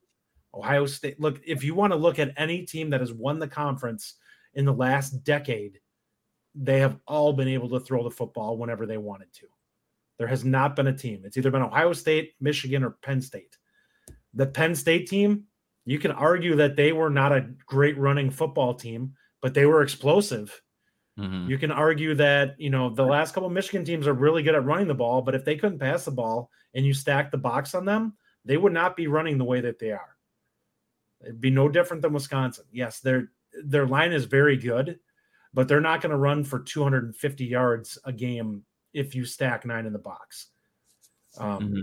Ohio 0.55 0.87
State, 0.87 1.21
look, 1.21 1.41
if 1.47 1.63
you 1.63 1.75
want 1.75 1.93
to 1.93 1.99
look 1.99 2.19
at 2.19 2.35
any 2.37 2.65
team 2.65 2.91
that 2.91 3.01
has 3.01 3.13
won 3.13 3.39
the 3.39 3.49
conference 3.49 4.15
in 4.55 4.65
the 4.65 4.73
last 4.73 5.23
decade, 5.23 5.81
they 6.55 6.81
have 6.81 6.99
all 7.07 7.33
been 7.33 7.47
able 7.49 7.69
to 7.71 7.81
throw 7.81 8.03
the 8.03 8.11
football 8.11 8.57
whenever 8.57 8.85
they 8.85 8.99
wanted 8.99 9.33
to. 9.35 9.47
There 10.19 10.27
has 10.27 10.45
not 10.45 10.75
been 10.75 10.89
a 10.89 10.97
team. 10.97 11.23
It's 11.25 11.37
either 11.37 11.51
been 11.51 11.63
Ohio 11.63 11.93
State, 11.93 12.33
Michigan, 12.41 12.83
or 12.83 12.91
Penn 12.91 13.21
State 13.21 13.57
the 14.35 14.47
Penn 14.47 14.75
State 14.75 15.09
team, 15.09 15.45
you 15.85 15.99
can 15.99 16.13
argue 16.13 16.57
that 16.57 16.77
they 16.77 16.93
were 16.93 17.11
not 17.11 17.33
a 17.33 17.49
great 17.67 17.99
running 17.99 18.31
football 18.31 18.75
team, 18.75 19.15
but 19.43 19.55
they 19.55 19.67
were 19.67 19.83
explosive. 19.83 20.61
Mm-hmm. 21.21 21.51
You 21.51 21.59
can 21.59 21.71
argue 21.71 22.15
that, 22.15 22.59
you 22.59 22.71
know, 22.71 22.91
the 22.91 23.05
last 23.05 23.35
couple 23.35 23.51
Michigan 23.51 23.85
teams 23.85 24.07
are 24.07 24.15
really 24.15 24.43
good 24.43 24.55
at 24.55 24.65
running 24.65 24.89
the 24.89 24.95
ball, 24.95 25.23
but 25.23 25.35
if 25.35 25.45
they 25.45 25.57
couldn't 25.57 25.79
pass 25.79 26.05
the 26.05 26.11
ball 26.11 26.51
and 26.75 26.85
you 26.85 26.95
stack 26.95 27.31
the 27.31 27.39
box 27.39 27.75
on 27.75 27.85
them, 27.85 28.15
they 28.45 28.57
would 28.57 28.73
not 28.73 28.97
be 28.97 29.07
running 29.07 29.39
the 29.39 29.45
way 29.45 29.61
that 29.61 29.79
they 29.79 29.93
are. 29.93 30.17
It'd 31.23 31.41
be 31.41 31.51
no 31.51 31.69
different 31.69 32.03
than 32.03 32.13
Wisconsin. 32.13 32.65
Yes, 32.73 33.01
their 33.01 33.31
their 33.65 33.87
line 33.87 34.13
is 34.13 34.25
very 34.25 34.57
good, 34.57 34.99
but 35.53 35.69
they're 35.69 35.81
not 35.81 36.01
going 36.01 36.11
to 36.11 36.17
run 36.17 36.45
for 36.45 36.61
250 36.61 37.45
yards 37.45 37.99
a 38.05 38.13
game 38.13 38.65
if 38.95 39.15
you 39.15 39.25
stack 39.25 39.67
nine 39.67 39.85
in 39.85 39.93
the 39.93 39.99
box. 39.99 40.47
Um, 41.37 41.61
mm-hmm 41.61 41.81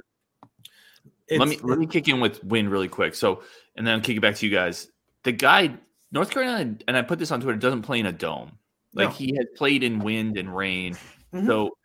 let 1.32 1.48
me 1.48 1.60
let 1.64 1.80
me 1.80 1.86
kick 1.86 2.08
in 2.08 2.20
with 2.20 2.44
win 2.44 2.70
really 2.70 2.88
quick. 2.88 3.16
So, 3.16 3.44
and 3.76 3.86
then 3.86 3.96
I'll 3.96 4.02
kick 4.02 4.18
it 4.18 4.22
back 4.22 4.36
to 4.36 4.46
you 4.46 4.52
guys. 4.52 4.90
The 5.24 5.32
guy, 5.32 5.76
North 6.12 6.30
Carolina, 6.30 6.78
and 6.88 6.98
I 6.98 7.02
put 7.02 7.20
this 7.20 7.32
on 7.32 7.42
Twitter, 7.42 7.58
doesn't 7.58 7.82
play 7.82 8.00
in 8.00 8.06
a 8.06 8.12
dome. 8.12 8.58
Like 8.98 9.10
no. 9.10 9.16
he 9.16 9.36
has 9.36 9.46
played 9.56 9.84
in 9.84 10.00
wind 10.00 10.38
and 10.38 10.56
rain. 10.56 10.94
Mm-hmm. 11.34 11.46
So, 11.46 11.78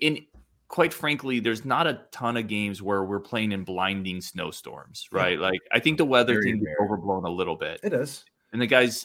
in 0.00 0.26
quite 0.68 0.92
frankly, 0.92 1.40
there's 1.40 1.64
not 1.64 1.86
a 1.86 2.02
ton 2.10 2.36
of 2.36 2.48
games 2.48 2.82
where 2.82 3.04
we're 3.04 3.20
playing 3.20 3.52
in 3.52 3.64
blinding 3.64 4.20
snowstorms, 4.20 5.06
right? 5.12 5.38
Like 5.38 5.60
I 5.72 5.80
think 5.80 5.98
the 5.98 6.04
weather 6.04 6.34
Very 6.34 6.52
can 6.52 6.60
be 6.60 6.66
overblown 6.80 7.24
a 7.24 7.30
little 7.30 7.56
bit. 7.56 7.80
It 7.82 7.92
is. 7.92 8.24
And 8.52 8.60
the 8.60 8.66
guys, 8.66 9.04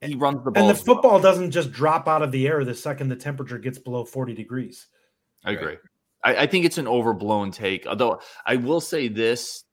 he 0.00 0.14
runs 0.14 0.44
the 0.44 0.50
ball. 0.50 0.68
And 0.68 0.76
the 0.76 0.80
football 0.80 1.12
well. 1.12 1.22
doesn't 1.22 1.50
just 1.50 1.72
drop 1.72 2.08
out 2.08 2.22
of 2.22 2.32
the 2.32 2.46
air 2.46 2.64
the 2.64 2.74
second 2.74 3.08
the 3.08 3.16
temperature 3.16 3.58
gets 3.58 3.78
below 3.78 4.04
40 4.04 4.34
degrees. 4.34 4.88
I 5.44 5.52
agree. 5.52 5.76
I, 6.24 6.36
I 6.36 6.46
think 6.46 6.64
it's 6.64 6.78
an 6.78 6.86
overblown 6.86 7.50
take. 7.50 7.86
Although 7.86 8.20
I 8.46 8.56
will 8.56 8.80
say 8.80 9.08
this 9.08 9.64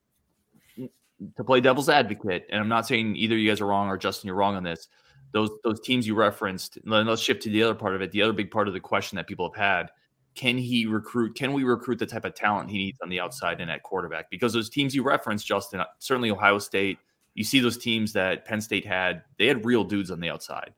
to 1.35 1.43
play 1.43 1.61
devil's 1.61 1.89
advocate, 1.89 2.47
and 2.49 2.59
I'm 2.59 2.69
not 2.69 2.87
saying 2.87 3.15
either 3.15 3.37
you 3.37 3.49
guys 3.49 3.61
are 3.61 3.67
wrong 3.67 3.87
or 3.87 3.97
Justin, 3.97 4.27
you're 4.27 4.35
wrong 4.35 4.55
on 4.55 4.63
this. 4.63 4.87
Those 5.31 5.51
those 5.63 5.79
teams 5.81 6.07
you 6.07 6.15
referenced, 6.15 6.79
let's 6.85 7.21
shift 7.21 7.43
to 7.43 7.49
the 7.49 7.63
other 7.63 7.75
part 7.75 7.95
of 7.95 8.01
it. 8.01 8.11
The 8.11 8.21
other 8.21 8.33
big 8.33 8.49
part 8.49 8.67
of 8.67 8.73
the 8.73 8.79
question 8.79 9.15
that 9.17 9.27
people 9.27 9.49
have 9.49 9.59
had: 9.59 9.89
Can 10.35 10.57
he 10.57 10.85
recruit? 10.85 11.35
Can 11.35 11.53
we 11.53 11.63
recruit 11.63 11.99
the 11.99 12.05
type 12.05 12.25
of 12.25 12.33
talent 12.33 12.69
he 12.69 12.77
needs 12.77 12.97
on 13.01 13.09
the 13.09 13.19
outside 13.19 13.61
and 13.61 13.69
at 13.69 13.83
quarterback? 13.83 14.29
Because 14.31 14.53
those 14.53 14.69
teams 14.69 14.95
you 14.95 15.03
referenced, 15.03 15.45
Justin, 15.45 15.81
certainly 15.99 16.31
Ohio 16.31 16.57
State. 16.59 16.97
You 17.35 17.43
see 17.43 17.59
those 17.59 17.77
teams 17.77 18.11
that 18.13 18.45
Penn 18.45 18.59
State 18.59 18.85
had; 18.85 19.23
they 19.37 19.45
had 19.45 19.65
real 19.65 19.83
dudes 19.83 20.09
on 20.09 20.19
the 20.19 20.29
outside. 20.29 20.73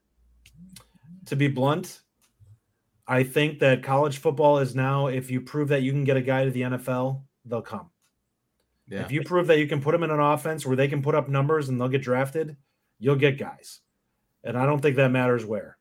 To 1.27 1.35
be 1.35 1.47
blunt, 1.47 2.01
I 3.07 3.23
think 3.23 3.59
that 3.59 3.83
college 3.83 4.19
football 4.19 4.59
is 4.59 4.75
now, 4.75 5.07
if 5.07 5.31
you 5.31 5.41
prove 5.41 5.69
that 5.69 5.81
you 5.81 5.91
can 5.91 6.03
get 6.03 6.17
a 6.17 6.21
guy 6.21 6.45
to 6.45 6.51
the 6.51 6.61
NFL, 6.61 7.21
they'll 7.45 7.61
come. 7.61 7.89
Yeah. 8.87 9.01
If 9.01 9.11
you 9.11 9.23
prove 9.23 9.47
that 9.47 9.59
you 9.59 9.67
can 9.67 9.81
put 9.81 9.91
them 9.91 10.03
in 10.03 10.11
an 10.11 10.19
offense 10.19 10.65
where 10.65 10.75
they 10.75 10.87
can 10.87 11.01
put 11.01 11.15
up 11.15 11.29
numbers 11.29 11.69
and 11.69 11.79
they'll 11.79 11.87
get 11.87 12.01
drafted, 12.01 12.57
you'll 12.99 13.15
get 13.15 13.37
guys. 13.37 13.81
And 14.43 14.57
I 14.57 14.65
don't 14.65 14.81
think 14.81 14.95
that 14.95 15.11
matters 15.11 15.45
where. 15.45 15.77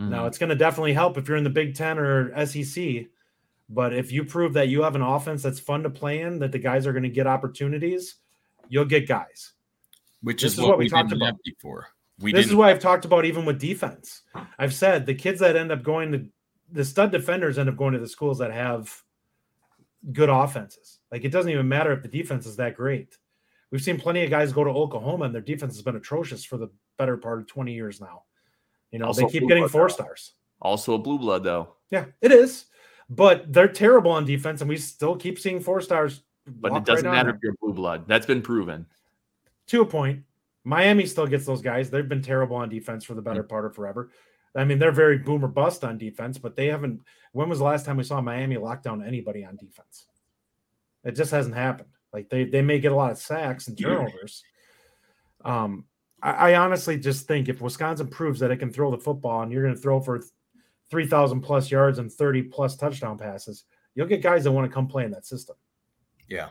Mm-hmm. 0.00 0.10
Now, 0.10 0.26
it's 0.26 0.38
going 0.38 0.50
to 0.50 0.56
definitely 0.56 0.92
help 0.92 1.16
if 1.16 1.28
you're 1.28 1.36
in 1.36 1.44
the 1.44 1.50
Big 1.50 1.74
Ten 1.74 1.98
or 1.98 2.46
SEC. 2.46 3.06
But 3.68 3.94
if 3.94 4.12
you 4.12 4.24
prove 4.24 4.52
that 4.54 4.68
you 4.68 4.82
have 4.82 4.94
an 4.94 5.02
offense 5.02 5.42
that's 5.42 5.60
fun 5.60 5.82
to 5.84 5.90
play 5.90 6.20
in, 6.20 6.38
that 6.40 6.52
the 6.52 6.58
guys 6.58 6.86
are 6.86 6.92
going 6.92 7.04
to 7.04 7.08
get 7.08 7.26
opportunities, 7.26 8.16
you'll 8.68 8.84
get 8.84 9.08
guys. 9.08 9.52
Which 10.22 10.42
is, 10.42 10.54
is, 10.54 10.60
what, 10.60 10.70
what 10.70 10.78
we, 10.78 10.84
we 10.84 10.88
talked 10.90 11.12
about 11.12 11.34
before. 11.44 11.88
We 12.18 12.32
this 12.32 12.46
is 12.46 12.54
what 12.54 12.68
I've 12.68 12.80
talked 12.80 13.04
about 13.04 13.24
even 13.24 13.44
with 13.44 13.58
defense. 13.58 14.22
I've 14.58 14.74
said 14.74 15.06
the 15.06 15.14
kids 15.14 15.40
that 15.40 15.56
end 15.56 15.72
up 15.72 15.82
going 15.82 16.12
to 16.12 16.26
the 16.70 16.84
stud 16.84 17.10
defenders 17.10 17.58
end 17.58 17.68
up 17.68 17.76
going 17.76 17.92
to 17.94 17.98
the 17.98 18.08
schools 18.08 18.38
that 18.38 18.52
have 18.52 19.02
good 20.12 20.28
offenses. 20.28 21.00
Like 21.10 21.24
it 21.24 21.30
doesn't 21.30 21.50
even 21.50 21.68
matter 21.68 21.92
if 21.92 22.02
the 22.02 22.08
defense 22.08 22.46
is 22.46 22.56
that 22.56 22.76
great. 22.76 23.16
We've 23.70 23.82
seen 23.82 23.98
plenty 23.98 24.22
of 24.22 24.30
guys 24.30 24.52
go 24.52 24.64
to 24.64 24.70
Oklahoma 24.70 25.24
and 25.24 25.34
their 25.34 25.42
defense 25.42 25.74
has 25.74 25.82
been 25.82 25.96
atrocious 25.96 26.44
for 26.44 26.56
the 26.56 26.70
better 26.98 27.16
part 27.16 27.40
of 27.40 27.46
20 27.46 27.72
years 27.72 28.00
now. 28.00 28.24
You 28.90 28.98
know, 28.98 29.06
also 29.06 29.22
they 29.26 29.32
keep 29.32 29.48
getting 29.48 29.68
four 29.68 29.88
though. 29.88 29.94
stars. 29.94 30.32
Also 30.60 30.94
a 30.94 30.98
blue 30.98 31.18
blood 31.18 31.44
though. 31.44 31.74
Yeah, 31.90 32.06
it 32.20 32.32
is. 32.32 32.66
But 33.08 33.52
they're 33.52 33.68
terrible 33.68 34.10
on 34.10 34.24
defense, 34.24 34.60
and 34.60 34.68
we 34.68 34.76
still 34.76 35.16
keep 35.16 35.38
seeing 35.38 35.60
four 35.60 35.80
stars. 35.80 36.22
But 36.46 36.72
it 36.72 36.84
doesn't 36.84 37.06
right 37.06 37.12
matter 37.12 37.30
if 37.30 37.36
you're 37.42 37.54
blue 37.60 37.74
blood. 37.74 38.06
That's 38.06 38.26
been 38.26 38.42
proven. 38.42 38.86
To 39.68 39.82
a 39.82 39.86
point. 39.86 40.22
Miami 40.64 41.06
still 41.06 41.26
gets 41.26 41.44
those 41.44 41.60
guys. 41.60 41.90
They've 41.90 42.08
been 42.08 42.22
terrible 42.22 42.56
on 42.56 42.68
defense 42.68 43.04
for 43.04 43.14
the 43.14 43.22
better 43.22 43.42
mm-hmm. 43.42 43.48
part 43.48 43.64
of 43.66 43.74
forever. 43.74 44.10
I 44.54 44.64
mean, 44.64 44.78
they're 44.78 44.92
very 44.92 45.18
boomer 45.18 45.48
bust 45.48 45.82
on 45.82 45.98
defense, 45.98 46.38
but 46.38 46.56
they 46.56 46.66
haven't. 46.66 47.00
When 47.32 47.48
was 47.48 47.58
the 47.58 47.64
last 47.64 47.86
time 47.86 47.96
we 47.96 48.04
saw 48.04 48.20
Miami 48.20 48.56
lock 48.58 48.82
down 48.82 49.04
anybody 49.04 49.44
on 49.44 49.56
defense? 49.56 50.06
It 51.04 51.12
just 51.12 51.30
hasn't 51.30 51.54
happened. 51.54 51.88
Like 52.12 52.28
they 52.28 52.44
they 52.44 52.62
may 52.62 52.78
get 52.78 52.92
a 52.92 52.96
lot 52.96 53.10
of 53.10 53.18
sacks 53.18 53.68
and 53.68 53.78
turnovers. 53.78 54.44
Um, 55.44 55.86
I, 56.22 56.52
I 56.52 56.54
honestly 56.56 56.96
just 56.96 57.26
think 57.26 57.48
if 57.48 57.60
Wisconsin 57.60 58.08
proves 58.08 58.40
that 58.40 58.50
it 58.50 58.58
can 58.58 58.72
throw 58.72 58.90
the 58.90 58.98
football 58.98 59.42
and 59.42 59.52
you're 59.52 59.62
going 59.62 59.74
to 59.74 59.80
throw 59.80 60.00
for 60.00 60.22
three 60.90 61.06
thousand 61.06 61.40
plus 61.40 61.70
yards 61.70 61.98
and 61.98 62.10
thirty 62.10 62.42
plus 62.42 62.76
touchdown 62.76 63.18
passes, 63.18 63.64
you'll 63.94 64.06
get 64.06 64.22
guys 64.22 64.44
that 64.44 64.52
want 64.52 64.68
to 64.70 64.74
come 64.74 64.86
play 64.86 65.04
in 65.04 65.10
that 65.10 65.26
system. 65.26 65.56
Yeah, 66.28 66.48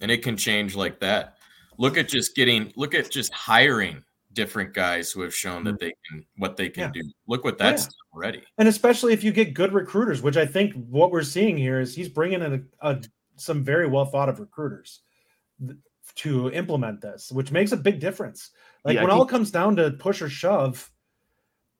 and 0.00 0.10
it 0.10 0.22
can 0.22 0.36
change 0.36 0.74
like 0.74 1.00
that. 1.00 1.38
Look 1.78 1.96
at 1.96 2.08
just 2.08 2.34
getting. 2.34 2.72
Look 2.76 2.94
at 2.94 3.10
just 3.10 3.32
hiring 3.32 4.02
different 4.34 4.72
guys 4.72 5.12
who 5.12 5.20
have 5.20 5.34
shown 5.34 5.62
that 5.64 5.74
mm-hmm. 5.74 5.84
they 5.84 5.94
can 6.08 6.24
what 6.36 6.56
they 6.56 6.68
can 6.68 6.92
yeah. 6.94 7.02
do. 7.02 7.12
Look 7.26 7.44
what 7.44 7.58
that's 7.58 7.84
yeah. 7.84 7.90
already. 8.14 8.42
And 8.58 8.68
especially 8.68 9.12
if 9.12 9.22
you 9.22 9.32
get 9.32 9.54
good 9.54 9.72
recruiters, 9.72 10.22
which 10.22 10.36
I 10.36 10.46
think 10.46 10.74
what 10.88 11.10
we're 11.10 11.22
seeing 11.22 11.56
here 11.56 11.80
is 11.80 11.94
he's 11.94 12.08
bringing 12.08 12.42
in 12.42 12.68
a, 12.82 12.90
a, 12.92 13.02
some 13.36 13.62
very 13.62 13.86
well 13.86 14.04
thought 14.04 14.28
of 14.28 14.40
recruiters 14.40 15.00
to 16.16 16.50
implement 16.52 17.00
this, 17.00 17.30
which 17.32 17.50
makes 17.52 17.72
a 17.72 17.76
big 17.76 18.00
difference. 18.00 18.50
Like 18.84 18.96
yeah, 18.96 19.02
when 19.02 19.10
all 19.10 19.26
comes 19.26 19.50
down 19.50 19.76
to 19.76 19.90
push 19.92 20.20
or 20.22 20.28
shove, 20.28 20.90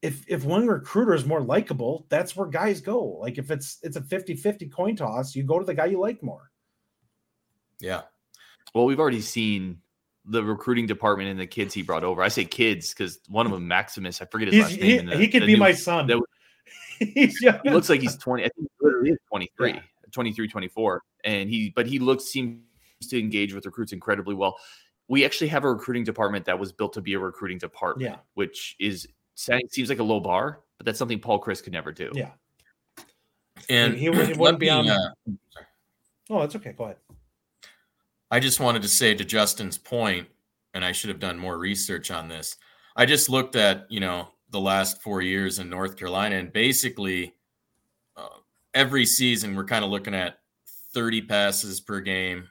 if 0.02 0.24
if 0.28 0.44
one 0.44 0.66
recruiter 0.66 1.14
is 1.14 1.24
more 1.24 1.40
likable, 1.40 2.06
that's 2.08 2.34
where 2.36 2.46
guys 2.48 2.80
go. 2.80 3.02
Like 3.20 3.38
if 3.38 3.50
it's 3.50 3.78
it's 3.82 3.96
a 3.96 4.00
50-50 4.00 4.72
coin 4.72 4.96
toss, 4.96 5.34
you 5.34 5.42
go 5.44 5.58
to 5.58 5.64
the 5.64 5.74
guy 5.74 5.86
you 5.86 5.98
like 6.00 6.22
more. 6.22 6.50
Yeah. 7.80 8.02
Well, 8.74 8.84
we've 8.84 9.00
already 9.00 9.20
seen 9.20 9.78
the 10.24 10.42
recruiting 10.42 10.86
department 10.86 11.28
and 11.30 11.38
the 11.40 11.46
kids 11.46 11.74
he 11.74 11.82
brought 11.82 12.04
over. 12.04 12.22
I 12.22 12.28
say 12.28 12.44
kids 12.44 12.94
because 12.94 13.18
one 13.28 13.44
of 13.46 13.52
them, 13.52 13.66
Maximus, 13.66 14.22
I 14.22 14.26
forget 14.26 14.48
his 14.48 14.54
He's, 14.54 14.64
last 14.64 14.80
name. 14.80 15.06
he, 15.08 15.14
the, 15.14 15.18
he 15.18 15.28
could 15.28 15.46
be 15.46 15.54
new, 15.54 15.58
my 15.58 15.72
son. 15.72 16.06
that- 16.06 16.20
He's 17.14 17.40
young. 17.42 17.58
he 17.64 17.70
looks 17.70 17.88
like 17.88 18.00
he's 18.00 18.16
20. 18.16 18.44
I 18.44 18.48
think 18.56 18.68
he 18.78 18.86
literally 18.86 19.10
is 19.10 19.18
23, 19.28 19.70
Yeah. 19.72 19.80
23, 20.12 20.46
24. 20.48 21.02
And 21.24 21.50
he, 21.50 21.70
but 21.74 21.86
he 21.88 21.98
looks, 21.98 22.24
seems 22.26 22.60
to 23.08 23.18
engage 23.18 23.54
with 23.54 23.66
recruits 23.66 23.92
incredibly 23.92 24.34
well. 24.34 24.56
We 25.08 25.24
actually 25.24 25.48
have 25.48 25.64
a 25.64 25.72
recruiting 25.72 26.04
department 26.04 26.44
that 26.46 26.58
was 26.58 26.72
built 26.72 26.92
to 26.94 27.00
be 27.00 27.14
a 27.14 27.18
recruiting 27.18 27.58
department, 27.58 28.10
Yeah. 28.12 28.18
which 28.34 28.76
is 28.78 29.06
seems 29.34 29.88
like 29.88 29.98
a 29.98 30.02
low 30.02 30.20
bar, 30.20 30.60
but 30.78 30.86
that's 30.86 30.98
something 30.98 31.18
Paul 31.18 31.40
Chryst 31.42 31.64
could 31.64 31.72
never 31.72 31.90
do. 31.90 32.10
Yeah. 32.14 32.32
And 33.68 33.94
He- 33.94 34.00
he 34.00 34.08
wouldn't- 34.10 34.28
he 34.28 34.32
let 34.34 34.40
wouldn't 34.40 34.60
be 34.60 34.70
on- 34.70 34.88
uh, 34.88 35.14
Oh, 36.30 36.40
that's 36.40 36.54
okay. 36.56 36.72
Go 36.72 36.84
ahead. 36.84 36.98
I 38.30 38.40
just 38.40 38.60
wanted 38.60 38.82
to 38.82 38.88
say 38.88 39.14
to 39.14 39.24
Justin's 39.24 39.76
point, 39.76 40.28
and 40.72 40.84
I 40.84 40.92
should 40.92 41.08
have 41.08 41.18
done 41.18 41.38
more 41.38 41.58
research 41.58 42.10
on 42.10 42.28
this. 42.28 42.56
I 42.96 43.04
just 43.06 43.28
looked 43.28 43.56
at, 43.56 43.90
you 43.90 44.00
know, 44.00 44.28
the 44.50 44.60
last 44.60 45.02
four 45.02 45.20
years 45.22 45.58
in 45.58 45.68
North 45.68 45.96
Carolina, 45.96 46.36
and 46.36 46.52
basically 46.52 47.34
uh, 48.16 48.28
every 48.74 49.06
season 49.06 49.54
we're 49.56 49.64
kind 49.64 49.84
of 49.84 49.90
looking 49.90 50.14
at 50.14 50.38
30 50.92 51.22
passes 51.22 51.80
per 51.80 52.00
game, 52.00 52.48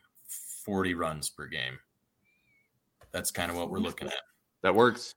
40 0.66 0.94
runs 0.96 1.30
per 1.30 1.48
game. 1.48 1.80
That's 3.12 3.32
kind 3.32 3.52
of 3.52 3.58
what 3.58 3.70
we're 3.70 3.80
looking 3.80 4.08
at. 4.08 4.22
That 4.64 4.76
works. 4.76 5.16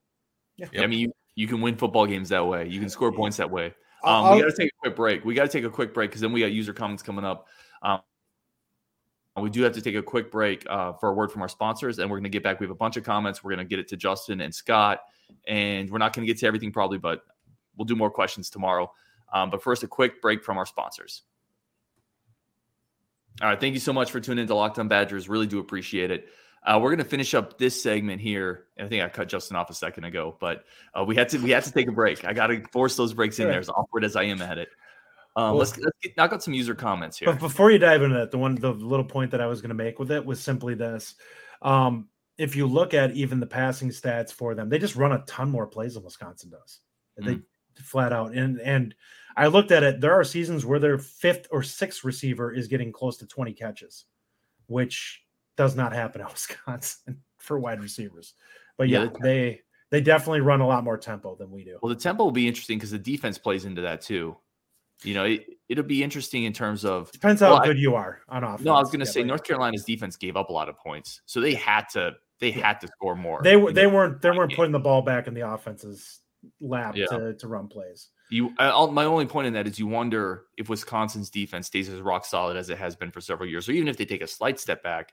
Yeah. 0.57 0.66
I 0.78 0.87
mean, 0.87 1.00
you, 1.00 1.12
you 1.35 1.46
can 1.46 1.61
win 1.61 1.76
football 1.76 2.07
games 2.07 2.28
that 2.30 2.46
way. 2.46 2.68
You 2.68 2.80
can 2.80 2.88
score 2.88 3.12
points 3.12 3.37
that 3.37 3.50
way. 3.50 3.74
Um, 4.04 4.35
we 4.35 4.42
got 4.42 4.50
to 4.50 4.57
take 4.57 4.68
a 4.68 4.78
quick 4.80 4.96
break. 4.96 5.24
We 5.24 5.35
got 5.35 5.42
to 5.42 5.48
take 5.48 5.64
a 5.64 5.70
quick 5.70 5.94
break 5.94 6.11
because 6.11 6.20
then 6.20 6.33
we 6.33 6.40
got 6.40 6.52
user 6.52 6.72
comments 6.72 7.02
coming 7.02 7.24
up. 7.24 7.46
Um, 7.83 8.00
we 9.40 9.50
do 9.50 9.62
have 9.62 9.72
to 9.72 9.80
take 9.80 9.96
a 9.96 10.02
quick 10.02 10.30
break 10.30 10.64
uh, 10.68 10.92
for 10.92 11.09
a 11.09 11.12
word 11.12 11.33
from 11.33 11.42
our 11.42 11.48
sponsors, 11.48 11.98
and 11.98 12.11
we're 12.11 12.18
going 12.18 12.24
to 12.24 12.30
get 12.30 12.42
back. 12.42 12.61
We 12.61 12.64
have 12.64 12.70
a 12.70 12.76
bunch 12.76 12.96
of 12.96 13.04
comments. 13.04 13.42
We're 13.42 13.54
going 13.54 13.66
to 13.66 13.68
get 13.68 13.78
it 13.78 13.88
to 13.88 13.96
Justin 13.96 14.40
and 14.40 14.54
Scott, 14.54 15.00
and 15.48 15.90
we're 15.90 15.98
not 15.98 16.12
going 16.12 16.26
to 16.26 16.33
get 16.33 16.38
to 16.40 16.46
everything 16.46 16.70
probably, 16.70 16.98
but 16.98 17.22
we'll 17.76 17.87
do 17.87 17.96
more 17.96 18.11
questions 18.11 18.50
tomorrow. 18.50 18.92
Um, 19.33 19.50
but 19.50 19.62
first, 19.62 19.83
a 19.83 19.88
quick 19.88 20.22
break 20.22 20.44
from 20.44 20.59
our 20.59 20.66
sponsors. 20.66 21.22
All 23.42 23.49
right, 23.49 23.61
thank 23.61 23.75
you 23.75 23.81
so 23.81 23.92
much 23.92 24.11
for 24.11 24.20
tuning 24.20 24.42
into 24.42 24.55
Locked 24.55 24.79
On 24.79 24.88
Badgers. 24.88 25.29
Really 25.29 25.47
do 25.47 25.59
appreciate 25.59 26.11
it. 26.11 26.29
Uh, 26.64 26.79
we're 26.81 26.90
going 26.90 26.99
to 26.99 27.05
finish 27.05 27.35
up 27.35 27.59
this 27.59 27.83
segment 27.83 28.20
here. 28.20 28.64
And 28.77 28.87
I 28.87 28.88
think 28.88 29.03
I 29.03 29.09
cut 29.09 29.29
Justin 29.29 29.57
off 29.57 29.68
a 29.70 29.75
second 29.75 30.05
ago, 30.05 30.37
but 30.40 30.64
uh, 30.99 31.05
we 31.05 31.14
had 31.14 31.29
to 31.31 31.38
we 31.38 31.51
had 31.51 31.64
to 31.64 31.73
take 31.73 31.88
a 31.88 31.92
break. 31.92 32.25
I 32.25 32.33
got 32.33 32.47
to 32.47 32.62
force 32.73 32.97
those 32.97 33.12
breaks 33.12 33.38
in 33.38 33.49
there, 33.49 33.59
as 33.59 33.68
awkward 33.68 34.05
as 34.05 34.16
I 34.16 34.23
am 34.25 34.40
at 34.40 34.59
it. 34.59 34.68
Um, 35.37 35.51
Well- 35.51 35.57
let's 35.57 35.77
let's 35.77 35.99
get, 36.03 36.16
knock 36.16 36.33
out 36.33 36.42
some 36.42 36.55
user 36.55 36.75
comments 36.75 37.18
here. 37.18 37.27
But 37.27 37.40
before 37.40 37.70
you 37.70 37.79
dive 37.79 38.03
into 38.03 38.16
that, 38.16 38.31
the 38.31 38.38
one 38.38 38.55
the 38.55 38.73
little 38.73 39.05
point 39.05 39.33
that 39.33 39.40
I 39.40 39.47
was 39.47 39.61
going 39.61 39.70
to 39.70 39.75
make 39.75 39.99
with 39.99 40.11
it 40.11 40.25
was 40.25 40.40
simply 40.40 40.75
this. 40.75 41.16
Um, 41.61 42.09
if 42.38 42.57
you 42.57 42.66
look 42.66 42.94
at 42.94 43.12
even 43.12 43.40
the 43.40 43.47
passing 43.47 43.90
stats 43.90 44.33
for 44.33 44.55
them, 44.55 44.68
they 44.68 44.79
just 44.79 44.97
run 44.97 45.12
a 45.12 45.25
ton 45.27 45.51
more 45.51 45.66
plays 45.66 45.94
than 45.94 46.05
Wisconsin 46.05 46.51
does. 46.51 46.81
They 47.16 47.40
flat 47.83 48.12
out. 48.12 48.35
And 48.35 48.61
and 48.61 48.94
I 49.37 49.47
looked 49.49 49.73
at 49.73 49.83
it. 49.83 50.01
There 50.01 50.12
are 50.12 50.25
seasons 50.25 50.64
where 50.64 50.79
their 50.79 50.99
fifth 50.99 51.47
or 51.51 51.62
sixth 51.62 52.05
receiver 52.05 52.53
is 52.53 52.68
getting 52.68 52.92
close 52.92 53.16
to 53.18 53.27
20 53.27 53.53
catches, 53.53 54.05
which 54.66 55.23
does 55.57 55.75
not 55.77 55.92
happen 55.92 56.20
at 56.20 56.31
Wisconsin 56.33 57.20
for 57.38 57.59
wide 57.59 57.81
receivers. 57.81 58.35
But 58.77 58.88
Yeah, 58.88 59.05
yeah, 59.05 59.09
they 59.23 59.61
they 59.90 60.01
definitely 60.01 60.40
run 60.40 60.61
a 60.61 60.66
lot 60.66 60.83
more 60.85 60.97
tempo 60.97 61.37
than 61.37 61.51
we 61.51 61.64
do. 61.64 61.79
Well, 61.83 61.90
the 61.94 62.01
tempo 62.01 62.25
will 62.25 62.33
be 62.33 62.49
interesting 62.49 62.79
because 62.79 62.90
the 62.90 62.99
defense 62.99 63.38
plays 63.38 63.64
into 63.64 63.83
that 63.83 64.01
too. 64.01 64.37
You 65.03 65.14
know, 65.14 65.25
it, 65.25 65.44
it'll 65.68 65.85
be 65.85 66.03
interesting 66.03 66.44
in 66.44 66.53
terms 66.53 66.85
of. 66.85 67.11
Depends 67.12 67.40
how 67.40 67.51
Well, 67.53 67.62
I- 67.62 67.66
good 67.66 67.79
you 67.79 67.94
are 67.94 68.20
on 68.29 68.42
offense. 68.44 68.62
No, 68.64 68.75
I 68.75 68.81
was 68.81 68.88
going 68.88 69.01
to 69.01 69.07
Yeah, 69.07 69.12
say 69.12 69.23
North 69.25 69.44
Carolina's 69.44 69.85
defense 69.85 70.16
gave 70.16 70.37
up 70.37 70.49
a 70.49 70.53
lot 70.53 70.68
of 70.68 70.77
points, 70.79 71.20
so 71.27 71.40
they 71.40 71.55
had 71.55 71.88
to 71.90 72.12
they 72.40 72.49
Yeah. 72.53 72.66
had 72.68 72.81
to 72.81 72.88
score 72.88 73.14
more. 73.14 73.40
they 73.44 73.57
were 73.57 73.73
they 73.73 73.83
know, 73.85 73.90
weren't 73.90 74.20
they 74.23 74.31
weren't 74.31 74.51
game. 74.51 74.57
putting 74.57 74.73
the 74.73 74.79
ball 74.81 75.03
back 75.03 75.27
in 75.29 75.35
the 75.35 75.49
offense's 75.49 76.20
lap 76.61 76.97
Yeah. 76.97 77.07
to, 77.07 77.35
to 77.35 77.49
run 77.49 77.68
plays. 77.68 78.09
You, 78.31 78.55
I'll- 78.59 78.91
my 78.91 79.05
only 79.05 79.27
point 79.27 79.47
in 79.47 79.53
that 79.53 79.67
is 79.67 79.79
you 79.79 79.87
wonder 79.87 80.45
if 80.57 80.69
Wisconsin's 80.69 81.31
defense 81.31 81.67
stays 81.67 81.89
as 81.89 82.01
rock 82.01 82.25
solid 82.25 82.57
as 82.57 82.71
it 82.71 82.79
has 82.79 82.97
been 82.97 83.11
for 83.11 83.21
several 83.21 83.49
years, 83.49 83.69
or 83.69 83.73
even 83.73 83.89
if 83.89 83.97
they 83.97 84.05
take 84.07 84.23
a 84.23 84.27
slight 84.27 84.59
step 84.59 84.83
back, 84.83 85.13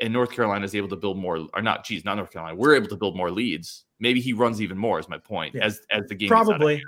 and 0.00 0.12
North 0.12 0.30
Carolina 0.30 0.64
is 0.64 0.74
able 0.74 0.88
to 0.88 0.96
build 0.96 1.18
more, 1.18 1.48
or 1.54 1.62
not, 1.62 1.84
geez, 1.84 2.04
not 2.04 2.16
North 2.16 2.30
Carolina, 2.30 2.56
we're 2.56 2.74
able 2.74 2.88
to 2.88 2.96
build 2.96 3.16
more 3.16 3.30
leads. 3.30 3.84
Maybe 4.00 4.20
he 4.20 4.32
runs 4.32 4.60
even 4.62 4.78
more. 4.78 4.98
Is 4.98 5.08
my 5.08 5.18
point 5.18 5.54
Yeah. 5.54 5.64
as 5.64 5.80
as 5.90 6.06
the 6.08 6.14
game 6.14 6.28
gets 6.28 6.32
out 6.36 6.42
of 6.42 6.46
Probably. 6.48 6.82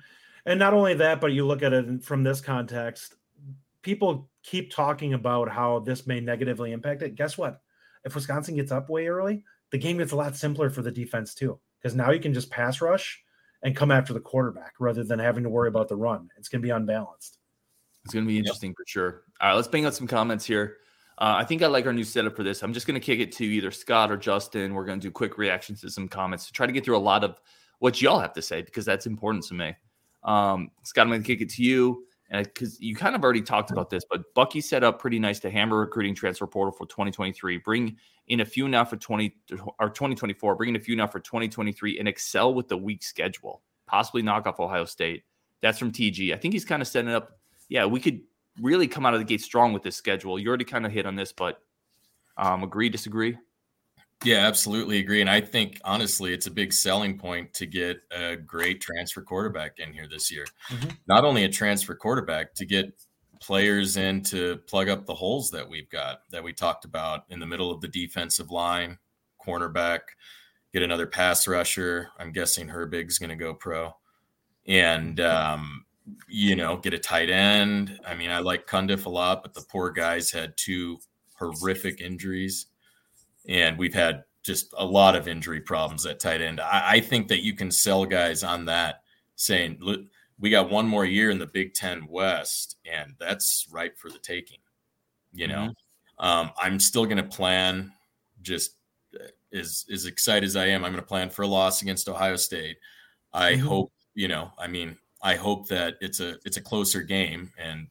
And 0.47 0.59
not 0.59 0.75
only 0.75 0.95
that, 0.95 1.21
but 1.21 1.33
you 1.33 1.47
look 1.47 1.63
at 1.63 1.73
it 1.73 2.03
from 2.03 2.23
this 2.23 2.41
context, 2.41 3.17
people 3.83 4.31
keep 4.43 4.71
talking 4.73 5.15
about 5.15 5.49
how 5.51 5.81
this 5.81 6.07
may 6.07 6.21
negatively 6.21 6.73
impact 6.73 7.03
it. 7.03 7.15
Guess 7.15 7.37
what? 7.37 7.61
If 8.05 8.15
Wisconsin 8.15 8.57
gets 8.57 8.73
up 8.73 8.89
way 8.89 9.07
early, 9.09 9.45
the 9.71 9.79
game 9.79 9.99
gets 9.99 10.13
a 10.13 10.17
lot 10.17 10.37
simpler 10.37 10.71
for 10.71 10.83
the 10.83 10.91
defense 10.91 11.35
too. 11.35 11.59
Because 11.81 11.95
now 11.95 12.11
you 12.11 12.21
can 12.21 12.33
just 12.35 12.51
pass 12.51 12.81
rush 12.81 13.23
and 13.62 13.77
come 13.77 13.90
after 13.90 14.12
the 14.12 14.20
quarterback 14.20 14.75
rather 14.79 15.05
than 15.05 15.18
having 15.18 15.44
to 15.44 15.51
worry 15.51 15.68
about 15.68 15.88
the 15.88 15.96
run. 15.96 16.29
It's 16.37 16.49
going 16.49 16.62
to 16.62 16.66
be 16.66 16.70
unbalanced. 16.70 17.38
It's 18.05 18.14
going 18.14 18.25
to 18.25 18.29
be 18.29 18.38
interesting 18.38 18.75
for 18.75 18.85
sure. 18.87 19.23
All 19.40 19.49
right, 19.49 19.55
let's 19.55 19.68
bang 19.68 19.85
out 19.85 19.94
some 19.94 20.07
comments 20.07 20.46
here. 20.46 20.79
Uh, 21.18 21.35
I 21.37 21.44
think 21.44 21.62
I 21.62 21.66
like 21.66 21.85
our 21.85 21.92
new 21.92 22.05
setup 22.05 22.35
for 22.35 22.42
this. 22.42 22.62
I'm 22.62 22.73
just 22.73 22.87
going 22.87 22.99
to 22.99 23.05
kick 23.05 23.20
it 23.20 23.33
to 23.33 23.44
either 23.44 23.70
Scott 23.70 24.11
or 24.11 24.16
Justin. 24.16 24.73
We're 24.73 24.87
going 24.87 25.01
to 25.01 25.07
do 25.07 25.11
quick 25.11 25.37
reactions 25.37 25.83
to 25.83 25.90
some 25.90 26.09
comments 26.09 26.46
to 26.46 26.53
try 26.53 26.66
to 26.66 26.73
get 26.73 26.85
through 26.85 26.96
a 26.96 26.99
lot 26.99 27.25
of 27.25 27.38
what 27.79 28.01
y'all 28.01 28.18
have 28.18 28.33
to 28.35 28.42
say 28.42 28.62
because 28.62 28.87
that's 28.87 29.07
important 29.07 29.44
to 29.44 29.55
me. 29.55 29.75
Um, 30.25 30.70
Scott, 30.83 31.03
I'm 31.03 31.11
going 31.11 31.23
to 31.23 31.27
kick 31.27 31.42
it 31.42 31.51
to 31.51 31.62
you. 31.62 32.07
And 32.31 32.45
because 32.45 32.81
you 32.81 32.95
kind 32.95 33.16
of 33.16 33.25
already 33.25 33.43
talked 33.43 33.73
about 33.73 33.90
this, 33.90 34.05
but 34.09 34.23
Bucky 34.35 34.61
set 34.61 34.85
up 34.85 35.01
pretty 35.01 35.19
nice 35.19 35.40
to 35.40 35.51
hammer 35.51 35.79
recruiting 35.79 36.14
transfer 36.14 36.47
portal 36.47 36.73
for 36.73 36.87
2023. 36.87 37.59
Bring 37.59 37.97
in 38.29 38.40
a 38.40 38.45
few 38.45 38.69
now 38.69 38.85
for 38.85 38.97
20 38.97 39.35
or 39.81 39.90
2024. 39.90 40.55
Bring 40.55 40.71
in 40.71 40.77
a 40.77 40.81
few 40.81 40.95
now 40.95 41.09
for 41.09 41.19
2023 41.19 41.99
and 41.99 42.07
excel 42.07 42.55
with 42.55 42.69
the 42.69 42.77
weak 42.77 43.03
schedule. 43.03 43.62
Possibly 43.87 44.23
knock 44.23 44.47
off 44.47 44.61
Ohio 44.61 44.85
State. 44.85 45.25
That's 45.61 45.79
from 45.79 45.90
TG. 45.90 46.33
I 46.33 46.37
think 46.37 46.55
he's 46.55 46.64
kind 46.64 46.81
of 46.81 46.87
setting 46.87 47.11
up. 47.11 47.40
Yeah, 47.69 47.87
we 47.87 47.99
could 47.99 48.21
really 48.61 48.87
come 48.87 49.05
out 49.05 49.14
of 49.14 49.21
the 49.21 49.25
gate 49.25 49.40
strong 49.40 49.73
with 49.73 49.83
this 49.83 49.97
schedule. 49.97 50.38
You 50.38 50.49
already 50.49 50.64
kind 50.64 50.87
of 50.87 50.93
hit 50.93 51.07
on 51.07 51.16
this, 51.16 51.33
but 51.33 51.61
um, 52.37 52.62
agree, 52.62 52.88
disagree? 52.88 53.37
Yeah, 54.23 54.47
absolutely 54.47 54.99
agree. 54.99 55.23
And 55.23 55.31
I 55.31 55.41
think 55.41 55.81
honestly, 55.85 56.33
it's 56.35 56.47
a 56.47 56.51
big 56.51 56.73
selling 56.75 57.19
point 57.19 57.55
to 57.55 57.67
get 57.67 58.01
a 58.11 58.37
great 58.37 58.81
transfer 58.83 59.23
quarterback 59.23 59.79
in 59.79 59.93
here 59.95 60.07
this 60.09 60.31
year. 60.31 60.53
Mhm. 60.69 60.99
Not 61.07 61.25
only 61.25 61.45
a 61.45 61.49
transfer 61.49 61.95
quarterback, 61.95 62.55
to 62.57 62.67
get 62.67 62.93
players 63.41 63.97
in 63.97 64.23
to 64.23 64.59
plug 64.67 64.91
up 64.91 65.07
the 65.07 65.15
holes 65.15 65.51
that 65.53 65.67
we've 65.67 65.89
got 65.89 66.29
that 66.31 66.45
we 66.45 66.53
talked 66.53 66.85
about 66.85 67.25
in 67.31 67.41
the 67.41 67.47
middle 67.47 67.71
of 67.71 67.81
the 67.81 67.89
defensive 67.89 68.51
line, 68.51 68.99
cornerback, 69.43 70.01
get 70.75 70.83
another 70.83 71.07
pass 71.07 71.49
rusher. 71.49 72.11
I'm 72.19 72.33
guessing 72.33 72.69
Herbig's 72.69 73.19
going 73.19 73.31
to 73.31 73.37
go 73.37 73.55
pro. 73.55 73.97
And, 74.67 75.21
um, 75.21 75.87
you 76.29 76.57
know, 76.57 76.77
get 76.79 76.95
a 76.95 76.99
tight 76.99 77.31
end. 77.31 78.01
I 78.07 78.15
mean, 78.15 78.31
I 78.31 78.41
like 78.41 78.67
Cundiff 78.67 79.07
a 79.07 79.11
lot, 79.11 79.43
but 79.43 79.55
the 79.55 79.63
poor 79.63 79.91
guy's 79.91 80.31
had 80.33 80.57
two 80.57 80.99
horrific 81.39 82.01
injuries 82.01 82.67
and 83.48 83.79
we've 83.79 83.94
had 83.94 84.24
just 84.42 84.72
a 84.79 84.85
lot 84.85 85.14
of 85.16 85.29
injury 85.29 85.61
problems 85.61 86.07
at 86.07 86.18
tight 86.20 86.40
end. 86.40 86.61
I, 86.61 86.92
I 86.92 87.00
think 87.00 87.29
that 87.29 87.42
you 87.42 87.55
can 87.55 87.70
sell 87.70 88.05
guys 88.07 88.42
on 88.42 88.64
that, 88.66 89.03
saying, 89.37 89.79
"Look, 89.81 90.00
we 90.38 90.50
got 90.50 90.70
one 90.70 90.87
more 90.88 91.05
year 91.05 91.31
in 91.31 91.38
the 91.38 91.46
Big 91.46 91.74
Ten 91.74 92.07
West, 92.09 92.76
and 92.90 93.14
that's 93.18 93.66
ripe 93.70 93.98
for 93.98 94.11
the 94.11 94.18
taking." 94.18 94.59
You 95.33 95.46
know, 95.48 95.74
um, 96.18 96.50
I'm 96.61 96.81
still 96.81 97.05
going 97.05 97.18
to 97.18 97.22
plan. 97.22 97.92
Just 98.42 98.76
uh, 99.14 99.24
as 99.53 99.85
as 99.92 100.07
excited 100.07 100.46
as 100.46 100.57
I 100.57 100.66
am, 100.66 100.85
I'm 100.85 100.92
going 100.92 101.03
to 101.03 101.07
plan 101.09 101.31
for 101.31 101.42
a 101.42 101.46
loss 101.46 101.83
against 101.83 102.09
Ohio 102.09 102.37
State. 102.37 102.79
I 103.33 103.53
Mhm. 103.53 103.61
hope, 103.61 103.92
you 104.14 104.26
know, 104.29 104.50
I 104.59 104.66
mean, 104.66 104.96
I 105.22 105.35
hope 105.37 105.68
that 105.68 105.96
it's 106.00 106.20
a 106.20 106.38
it's 106.44 106.57
a 106.57 106.62
closer 106.62 107.03
game, 107.03 107.53
and 107.59 107.87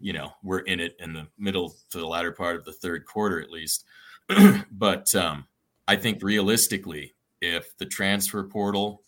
you 0.00 0.12
know, 0.12 0.32
we're 0.42 0.60
in 0.60 0.80
it 0.80 0.96
in 0.98 1.12
the 1.12 1.28
middle 1.38 1.74
to 1.90 1.98
the 1.98 2.06
latter 2.06 2.32
part 2.32 2.56
of 2.56 2.64
the 2.64 2.72
third 2.72 3.04
quarter 3.06 3.40
at 3.40 3.50
least. 3.50 3.84
but 4.70 5.14
um, 5.14 5.46
I 5.88 5.96
think 5.96 6.22
realistically, 6.22 7.14
if 7.40 7.76
the 7.78 7.86
transfer 7.86 8.42
portal 8.44 9.02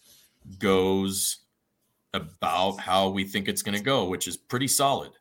goes 0.59 1.39
about 2.13 2.79
how 2.79 3.09
we 3.09 3.25
think 3.25 3.49
it's 3.49 3.63
going 3.63 3.77
to 3.77 3.83
go, 3.83 4.05
which 4.07 4.29
is 4.29 4.37
pretty 4.37 4.69
solid, 4.69 5.13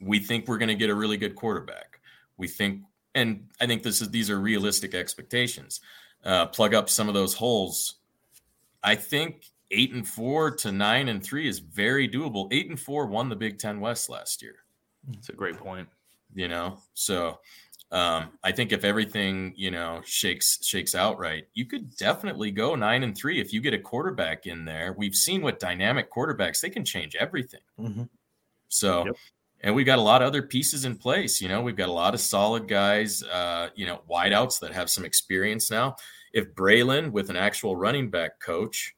we 0.00 0.18
think 0.18 0.46
we're 0.46 0.58
going 0.58 0.68
to 0.68 0.74
get 0.74 0.90
a 0.90 0.94
really 0.94 1.16
good 1.16 1.34
quarterback. 1.34 2.00
We 2.36 2.48
think, 2.48 2.82
and 3.14 3.48
I 3.60 3.66
think 3.66 3.82
this 3.82 4.00
is 4.00 4.10
these 4.10 4.30
are 4.30 4.38
realistic 4.38 4.94
expectations. 4.94 5.80
Uh, 6.24 6.46
plug 6.46 6.74
up 6.74 6.88
some 6.88 7.08
of 7.08 7.14
those 7.14 7.34
holes. 7.34 7.96
I 8.82 8.94
think 8.94 9.46
eight 9.70 9.92
and 9.92 10.06
four 10.06 10.50
to 10.56 10.72
nine 10.72 11.08
and 11.08 11.22
three 11.22 11.48
is 11.48 11.58
very 11.58 12.08
doable. 12.08 12.48
Eight 12.52 12.68
and 12.68 12.78
four 12.78 13.06
won 13.06 13.28
the 13.28 13.36
Big 13.36 13.58
Ten 13.58 13.80
West 13.80 14.08
last 14.08 14.40
year 14.42 14.56
It's 15.12 15.28
a 15.28 15.32
great 15.32 15.56
point. 15.56 15.88
you 16.34 16.48
know 16.48 16.78
so 16.94 17.38
um, 17.90 18.28
i 18.44 18.52
think 18.52 18.72
if 18.72 18.84
everything 18.84 19.52
you 19.56 19.70
know 19.70 20.00
shakes 20.04 20.64
shakes 20.64 20.94
out 20.94 21.18
right 21.18 21.46
you 21.54 21.64
could 21.64 21.96
definitely 21.96 22.50
go 22.50 22.74
nine 22.74 23.02
and 23.02 23.16
three 23.16 23.40
if 23.40 23.52
you 23.52 23.60
get 23.60 23.72
a 23.74 23.78
quarterback 23.78 24.46
in 24.46 24.64
there 24.64 24.94
we've 24.98 25.14
seen 25.14 25.40
what 25.42 25.58
dynamic 25.58 26.12
quarterbacks 26.12 26.60
they 26.60 26.70
can 26.70 26.84
change 26.84 27.16
everything 27.16 27.60
Mhm. 27.78 28.08
so 28.68 29.06
Yep. 29.06 29.16
and 29.62 29.74
we've 29.74 29.86
got 29.86 29.98
a 29.98 30.02
lot 30.02 30.22
of 30.22 30.28
other 30.28 30.42
pieces 30.42 30.84
in 30.84 30.96
place. 30.96 31.40
You 31.40 31.48
know, 31.48 31.62
we've 31.62 31.76
got 31.76 31.88
a 31.88 31.92
lot 31.92 32.14
of 32.14 32.20
solid 32.20 32.68
guys, 32.68 33.22
uh, 33.24 33.70
you 33.74 33.86
know, 33.86 34.02
wideouts 34.08 34.60
that 34.60 34.72
have 34.72 34.88
some 34.88 35.04
experience 35.04 35.70
now. 35.70 35.96
If 36.32 36.54
Braylon 36.54 37.10
with 37.10 37.28
an 37.30 37.36
actual 37.36 37.74
running 37.74 38.10
back 38.10 38.38
coach, 38.40 38.94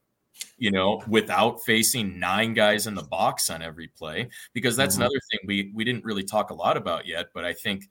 you 0.58 0.70
know, 0.70 1.02
without 1.08 1.62
facing 1.64 2.18
nine 2.18 2.54
guys 2.54 2.86
in 2.86 2.94
the 2.94 3.02
box 3.02 3.50
on 3.50 3.62
every 3.62 3.88
play, 3.88 4.28
because 4.52 4.76
that's 4.76 4.94
mm-hmm. 4.94 5.02
another 5.02 5.20
thing 5.30 5.40
we 5.46 5.72
we 5.74 5.84
didn't 5.84 6.04
really 6.04 6.24
talk 6.24 6.50
a 6.50 6.54
lot 6.54 6.76
about 6.76 7.06
yet, 7.06 7.28
but 7.34 7.44
I 7.44 7.52
think 7.52 7.88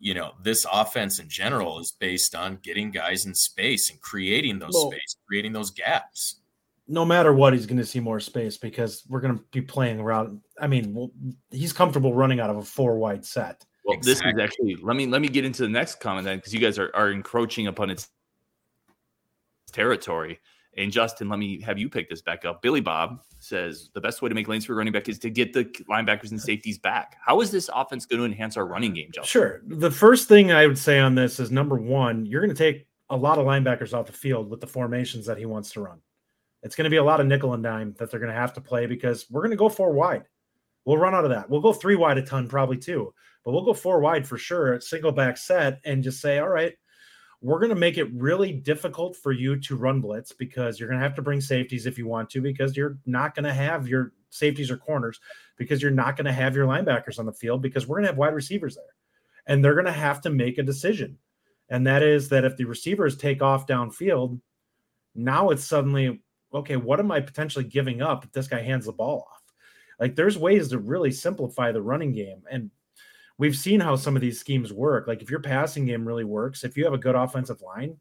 you 0.00 0.14
know 0.14 0.32
this 0.42 0.66
offense 0.72 1.20
in 1.20 1.28
general 1.28 1.78
is 1.78 1.92
based 1.92 2.34
on 2.34 2.58
getting 2.62 2.90
guys 2.90 3.26
in 3.26 3.34
space 3.34 3.90
and 3.90 4.00
creating 4.00 4.58
those 4.58 4.72
well, 4.74 4.90
space, 4.90 5.16
creating 5.28 5.52
those 5.52 5.70
gaps 5.70 6.40
no 6.90 7.04
matter 7.04 7.32
what, 7.32 7.52
he's 7.52 7.66
going 7.66 7.78
to 7.78 7.86
see 7.86 8.00
more 8.00 8.18
space 8.18 8.56
because 8.56 9.04
we're 9.08 9.20
going 9.20 9.38
to 9.38 9.44
be 9.52 9.60
playing 9.60 10.00
around. 10.00 10.40
I 10.60 10.66
mean, 10.66 10.92
well, 10.92 11.12
he's 11.50 11.72
comfortable 11.72 12.12
running 12.14 12.40
out 12.40 12.50
of 12.50 12.56
a 12.56 12.62
four 12.62 12.98
wide 12.98 13.24
set. 13.24 13.64
Well, 13.84 13.96
exactly. 13.96 14.32
this 14.32 14.34
is 14.34 14.42
actually 14.42 14.76
let 14.82 14.96
me 14.96 15.06
let 15.06 15.22
me 15.22 15.28
get 15.28 15.44
into 15.44 15.62
the 15.62 15.68
next 15.68 16.00
comment 16.00 16.24
then 16.24 16.38
because 16.38 16.52
you 16.52 16.58
guys 16.58 16.78
are, 16.78 16.90
are 16.94 17.12
encroaching 17.12 17.68
upon 17.68 17.90
its 17.90 18.08
territory. 19.70 20.40
And 20.76 20.92
Justin, 20.92 21.28
let 21.28 21.38
me 21.38 21.60
have 21.62 21.78
you 21.78 21.88
pick 21.88 22.08
this 22.08 22.22
back 22.22 22.44
up. 22.44 22.62
Billy 22.62 22.80
Bob 22.80 23.20
says 23.40 23.90
the 23.92 24.00
best 24.00 24.22
way 24.22 24.28
to 24.28 24.34
make 24.34 24.46
lanes 24.46 24.64
for 24.64 24.74
running 24.74 24.92
back 24.92 25.08
is 25.08 25.18
to 25.20 25.30
get 25.30 25.52
the 25.52 25.64
linebackers 25.90 26.30
and 26.30 26.40
safeties 26.40 26.78
back. 26.78 27.16
How 27.24 27.40
is 27.40 27.50
this 27.50 27.68
offense 27.74 28.06
going 28.06 28.20
to 28.20 28.26
enhance 28.26 28.56
our 28.56 28.66
running 28.66 28.94
game, 28.94 29.10
Justin? 29.12 29.26
Sure. 29.26 29.62
The 29.66 29.90
first 29.90 30.28
thing 30.28 30.52
I 30.52 30.66
would 30.66 30.78
say 30.78 31.00
on 31.00 31.16
this 31.16 31.40
is 31.40 31.50
number 31.50 31.76
one, 31.76 32.24
you're 32.24 32.40
going 32.40 32.54
to 32.54 32.72
take 32.72 32.86
a 33.10 33.16
lot 33.16 33.38
of 33.38 33.46
linebackers 33.46 33.92
off 33.92 34.06
the 34.06 34.12
field 34.12 34.48
with 34.48 34.60
the 34.60 34.66
formations 34.66 35.26
that 35.26 35.38
he 35.38 35.44
wants 35.44 35.72
to 35.72 35.80
run. 35.80 35.98
It's 36.62 36.76
going 36.76 36.84
to 36.84 36.90
be 36.90 36.98
a 36.98 37.04
lot 37.04 37.20
of 37.20 37.26
nickel 37.26 37.54
and 37.54 37.62
dime 37.62 37.94
that 37.98 38.10
they're 38.10 38.20
going 38.20 38.32
to 38.32 38.38
have 38.38 38.52
to 38.52 38.60
play 38.60 38.86
because 38.86 39.26
we're 39.30 39.40
going 39.40 39.50
to 39.50 39.56
go 39.56 39.68
four 39.68 39.92
wide. 39.92 40.24
We'll 40.84 40.98
run 40.98 41.14
out 41.14 41.24
of 41.24 41.30
that. 41.30 41.50
We'll 41.50 41.60
go 41.60 41.72
three 41.72 41.96
wide 41.96 42.18
a 42.18 42.22
ton, 42.22 42.48
probably 42.48 42.76
too, 42.76 43.12
but 43.44 43.52
we'll 43.52 43.64
go 43.64 43.74
four 43.74 44.00
wide 44.00 44.26
for 44.26 44.38
sure, 44.38 44.80
single 44.80 45.12
back 45.12 45.36
set, 45.36 45.80
and 45.84 46.04
just 46.04 46.20
say, 46.20 46.38
all 46.38 46.48
right, 46.48 46.74
we're 47.42 47.58
going 47.58 47.70
to 47.70 47.76
make 47.76 47.96
it 47.96 48.12
really 48.12 48.52
difficult 48.52 49.16
for 49.16 49.32
you 49.32 49.58
to 49.60 49.76
run 49.76 50.00
blitz 50.00 50.32
because 50.32 50.78
you're 50.78 50.88
going 50.88 51.00
to 51.00 51.06
have 51.06 51.14
to 51.14 51.22
bring 51.22 51.40
safeties 51.40 51.86
if 51.86 51.96
you 51.96 52.06
want 52.06 52.28
to, 52.30 52.42
because 52.42 52.76
you're 52.76 52.98
not 53.06 53.34
going 53.34 53.44
to 53.44 53.52
have 53.52 53.88
your 53.88 54.12
safeties 54.28 54.70
or 54.70 54.76
corners, 54.76 55.20
because 55.56 55.80
you're 55.80 55.90
not 55.90 56.16
going 56.16 56.26
to 56.26 56.32
have 56.32 56.54
your 56.54 56.66
linebackers 56.66 57.18
on 57.18 57.26
the 57.26 57.32
field, 57.32 57.62
because 57.62 57.86
we're 57.86 57.96
going 57.96 58.04
to 58.04 58.10
have 58.10 58.18
wide 58.18 58.34
receivers 58.34 58.76
there. 58.76 58.84
And 59.46 59.64
they're 59.64 59.74
going 59.74 59.86
to 59.86 59.92
have 59.92 60.20
to 60.22 60.30
make 60.30 60.58
a 60.58 60.62
decision. 60.62 61.16
And 61.70 61.86
that 61.86 62.02
is 62.02 62.28
that 62.28 62.44
if 62.44 62.56
the 62.56 62.64
receivers 62.64 63.16
take 63.16 63.42
off 63.42 63.66
downfield, 63.66 64.40
now 65.14 65.50
it's 65.50 65.64
suddenly 65.64 66.20
okay, 66.52 66.76
what 66.76 67.00
am 67.00 67.12
I 67.12 67.20
potentially 67.20 67.64
giving 67.64 68.02
up 68.02 68.24
if 68.24 68.32
this 68.32 68.48
guy 68.48 68.60
hands 68.60 68.86
the 68.86 68.92
ball 68.92 69.26
off? 69.30 69.42
Like 69.98 70.16
there's 70.16 70.38
ways 70.38 70.68
to 70.68 70.78
really 70.78 71.12
simplify 71.12 71.72
the 71.72 71.82
running 71.82 72.12
game. 72.12 72.42
And 72.50 72.70
we've 73.40 73.56
seen 73.56 73.80
how 73.80 73.96
some 73.96 74.16
of 74.16 74.22
these 74.22 74.38
schemes 74.38 74.70
work. 74.70 75.08
Like 75.08 75.22
if 75.22 75.30
your 75.30 75.40
passing 75.40 75.86
game 75.86 76.06
really 76.06 76.24
works, 76.24 76.62
if 76.62 76.76
you 76.76 76.84
have 76.84 76.92
a 76.92 76.98
good 76.98 77.14
offensive 77.14 77.62
line, 77.62 77.96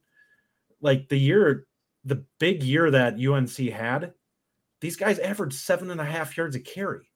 like 0.82 1.08
the 1.08 1.18
year, 1.18 1.66
the 2.04 2.26
big 2.40 2.62
year 2.62 2.92
that 2.92 3.26
UNC 3.26 3.56
had, 3.70 4.12
these 4.82 4.98
guys 4.98 5.18
averaged 5.18 5.56
seven 5.56 5.92
and 5.92 6.02
a 6.02 6.06
half 6.06 6.36
yards 6.36 6.58
a 6.58 6.60
carry. 6.60 7.10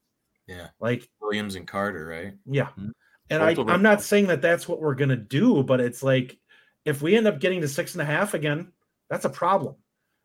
Yeah. 0.48 0.68
Like 0.80 1.10
Williams 1.22 1.56
and 1.56 1.68
Carter, 1.68 2.06
right? 2.06 2.34
Yeah. 2.46 2.68
Mm-hmm. 2.68 2.90
And 3.30 3.44
I, 3.44 3.56
I'm 3.74 3.82
not 3.82 4.02
saying 4.02 4.28
that 4.28 4.42
that's 4.42 4.70
what 4.70 4.80
we're 4.80 4.96
going 4.96 5.10
to 5.10 5.18
do, 5.18 5.62
but 5.62 5.82
it's 5.82 6.02
like 6.02 6.38
if 6.86 7.02
we 7.02 7.18
end 7.18 7.28
up 7.28 7.42
getting 7.42 7.60
to 7.60 7.68
six 7.68 7.94
and 7.94 8.02
a 8.02 8.06
half 8.06 8.34
again, 8.34 8.72
that's 9.10 9.26
a 9.26 9.30
problem. 9.30 9.76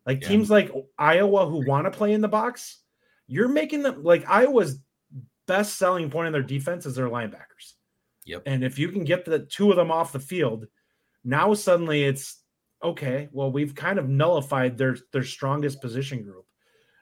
Like 0.06 0.22
yeah. 0.22 0.28
teams 0.28 0.50
like 0.50 0.72
Iowa 0.96 1.46
who 1.46 1.66
want 1.66 1.87
to 1.87 1.90
play 1.90 2.12
in 2.12 2.20
the 2.20 2.28
box, 2.28 2.78
you're 3.26 3.48
making 3.48 3.82
them 3.82 4.04
like 4.04 4.28
Iowa's 4.28 4.78
best 5.48 5.78
selling 5.78 6.11
point 6.11 6.28
in 6.28 6.32
their 6.32 6.42
defense 6.42 6.87
is 6.87 6.94
their 6.94 7.08
linebackers. 7.08 7.74
Yep. 8.28 8.42
And 8.44 8.62
if 8.62 8.78
you 8.78 8.90
can 8.90 9.04
get 9.04 9.24
the 9.24 9.38
two 9.40 9.70
of 9.70 9.76
them 9.76 9.90
off 9.90 10.12
the 10.12 10.20
field, 10.20 10.66
now 11.24 11.54
suddenly 11.54 12.04
it's 12.04 12.42
okay. 12.82 13.28
Well, 13.32 13.50
we've 13.50 13.74
kind 13.74 13.98
of 13.98 14.08
nullified 14.08 14.76
their 14.76 14.98
their 15.12 15.24
strongest 15.24 15.80
position 15.80 16.22
group. 16.22 16.44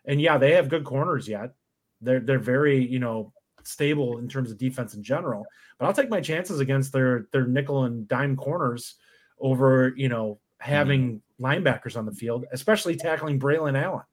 And 0.04 0.20
yeah, 0.20 0.38
they 0.38 0.52
have 0.52 0.68
good 0.68 0.84
corners 0.84 1.26
yet. 1.26 1.54
They're 2.00 2.20
they're 2.20 2.38
very, 2.38 2.86
you 2.86 3.00
know, 3.00 3.32
stable 3.64 4.18
in 4.18 4.28
terms 4.28 4.52
of 4.52 4.58
defense 4.58 4.94
in 4.94 5.02
general. 5.02 5.44
But 5.78 5.86
I'll 5.86 5.92
take 5.92 6.10
my 6.10 6.20
chances 6.20 6.60
against 6.60 6.92
their 6.92 7.26
their 7.32 7.46
nickel 7.46 7.84
and 7.84 8.06
dime 8.06 8.36
corners 8.36 8.94
over, 9.40 9.92
you 9.96 10.08
know, 10.08 10.38
having 10.58 11.20
mm-hmm. 11.40 11.44
linebackers 11.44 11.96
on 11.96 12.06
the 12.06 12.12
field, 12.14 12.44
especially 12.52 12.94
tackling 12.94 13.40
Braylon 13.40 13.76
Allen. 13.76 14.04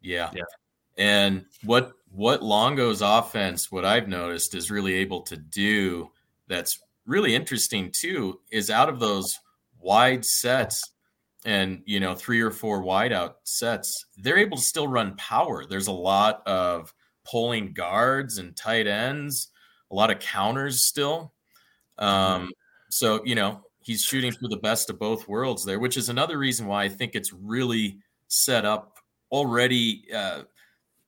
Yeah. 0.00 0.30
Yeah. 0.34 0.42
And 0.98 1.44
what 1.62 1.92
what 2.10 2.42
Longo's 2.42 3.00
offense, 3.00 3.70
what 3.70 3.84
I've 3.84 4.08
noticed, 4.08 4.56
is 4.56 4.72
really 4.72 4.94
able 4.94 5.22
to 5.22 5.36
do 5.36 6.10
that's 6.48 6.78
really 7.06 7.34
interesting 7.34 7.92
too, 7.96 8.40
is 8.50 8.70
out 8.70 8.88
of 8.88 9.00
those 9.00 9.38
wide 9.78 10.24
sets 10.24 10.82
and 11.44 11.80
you 11.86 12.00
know 12.00 12.14
three 12.14 12.40
or 12.40 12.50
four 12.50 12.82
wide 12.82 13.12
out 13.12 13.36
sets, 13.44 14.06
they're 14.16 14.38
able 14.38 14.56
to 14.56 14.62
still 14.62 14.88
run 14.88 15.16
power. 15.16 15.64
There's 15.64 15.86
a 15.86 15.92
lot 15.92 16.42
of 16.46 16.92
pulling 17.24 17.72
guards 17.72 18.38
and 18.38 18.56
tight 18.56 18.86
ends, 18.86 19.48
a 19.90 19.94
lot 19.94 20.10
of 20.10 20.18
counters 20.18 20.84
still. 20.84 21.32
Um, 21.98 22.08
mm-hmm. 22.42 22.48
so 22.90 23.22
you 23.24 23.34
know 23.36 23.62
he's 23.80 24.02
shooting 24.02 24.32
for 24.32 24.48
the 24.48 24.58
best 24.58 24.90
of 24.90 24.98
both 24.98 25.28
worlds 25.28 25.64
there, 25.64 25.78
which 25.78 25.96
is 25.96 26.08
another 26.08 26.36
reason 26.36 26.66
why 26.66 26.84
I 26.84 26.88
think 26.88 27.14
it's 27.14 27.32
really 27.32 27.98
set 28.28 28.64
up 28.64 28.98
already 29.30 30.04
uh, 30.12 30.42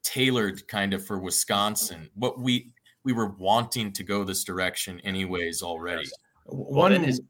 tailored 0.05 0.67
kind 0.69 0.95
of 0.95 1.05
for 1.05 1.19
Wisconsin. 1.19 2.09
What 2.15 2.39
we 2.39 2.73
we 3.09 3.15
were 3.15 3.29
wanting 3.39 3.91
to 3.91 4.05
go 4.05 4.23
this 4.23 4.45
direction 4.45 5.01
anyways 5.01 5.63
already. 5.63 6.07
One 6.45 6.93
well, 6.93 7.01
his 7.01 7.23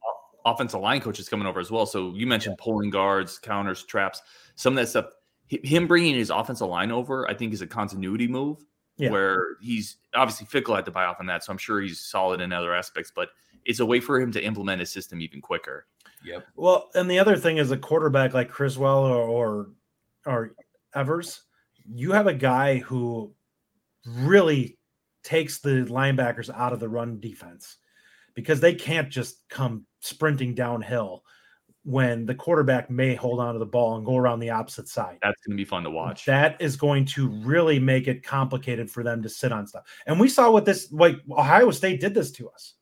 offensive 0.45 0.81
line 0.81 1.01
coach 1.01 1.21
is 1.21 1.29
coming 1.29 1.47
over 1.47 1.61
as 1.61 1.71
well. 1.71 1.87
So 1.87 2.13
you 2.17 2.27
mentioned 2.27 2.57
yeah. 2.59 2.65
pulling 2.65 2.91
guards, 2.91 3.39
counters, 3.39 3.85
traps, 3.85 4.21
some 4.57 4.73
of 4.73 4.77
that 4.79 4.89
stuff. 4.89 5.05
Him 5.47 5.87
bringing 5.87 6.17
his 6.17 6.31
offensive 6.31 6.67
line 6.67 6.91
over, 6.91 7.31
I 7.31 7.35
think, 7.35 7.53
is 7.53 7.63
a 7.63 7.67
continuity 7.67 8.27
move. 8.27 8.59
Yeah. 8.97 9.11
Where 9.11 9.57
he's 9.61 9.99
obviously 10.15 10.49
Fickell 10.49 10.75
had 10.75 10.85
to 10.87 10.91
buy 10.91 11.05
off 11.05 11.19
on 11.21 11.27
that, 11.27 11.45
so 11.45 11.53
I'm 11.53 11.59
sure 11.59 11.81
he's 11.81 12.01
solid 12.01 12.41
in 12.41 12.53
other 12.53 12.75
aspects. 12.75 13.13
But 13.15 13.29
it's 13.65 13.79
a 13.79 13.87
way 13.87 14.01
for 14.01 14.21
him 14.21 14.33
to 14.33 14.45
implement 14.45 14.81
his 14.81 14.91
system 14.91 15.21
even 15.21 15.41
quicker. 15.41 15.87
Yep. 16.25 16.45
Well, 16.57 16.91
and 16.97 17.09
the 17.09 17.21
other 17.21 17.37
thing 17.37 17.59
is 17.59 17.71
a 17.71 17.77
quarterback 17.77 18.35
like 18.35 18.49
Criswell 18.49 19.05
or, 19.05 19.23
or 19.23 19.71
or 20.27 20.55
Evers, 20.93 21.43
you 21.87 22.11
have 22.11 22.27
a 22.27 22.35
guy 22.35 22.79
who 22.79 23.33
really 24.05 24.78
takes 25.23 25.59
the 25.59 25.85
linebackers 25.89 26.51
out 26.55 26.73
of 26.73 26.81
the 26.81 26.89
run 26.89 27.21
defense 27.21 27.77
because 28.35 28.61
they 28.61 28.75
can't 28.75 29.11
just 29.11 29.49
come 29.49 29.85
sprinting 30.01 30.55
downhill 30.55 31.25
when 31.85 32.27
the 32.27 32.35
quarterback 32.35 32.91
may 32.91 33.15
hold 33.15 33.41
on 33.41 33.55
to 33.55 33.59
the 33.59 33.67
ball 33.67 33.97
and 33.97 34.05
go 34.05 34.17
around 34.17 34.41
the 34.41 34.51
opposite 34.51 34.89
side. 34.89 35.19
That's 35.23 35.41
going 35.47 35.57
to 35.57 35.61
be 35.61 35.65
fun 35.65 35.85
to 35.85 35.91
watch. 35.91 36.27
That 36.27 36.61
is 36.61 36.77
going 36.77 37.07
to 37.07 37.29
really 37.29 37.79
make 37.79 38.09
it 38.09 38.23
complicated 38.23 38.91
for 38.91 39.03
them 39.03 39.23
to 39.23 39.29
sit 39.29 39.53
on 39.53 39.67
stuff. 39.67 39.85
And 40.07 40.21
we 40.21 40.29
saw 40.29 40.51
what 40.51 40.67
this 40.67 40.93
like 40.93 41.17
Ohio 41.31 41.71
State 41.71 42.01
did 42.01 42.15
this 42.15 42.31
to 42.33 42.49
us. 42.51 42.75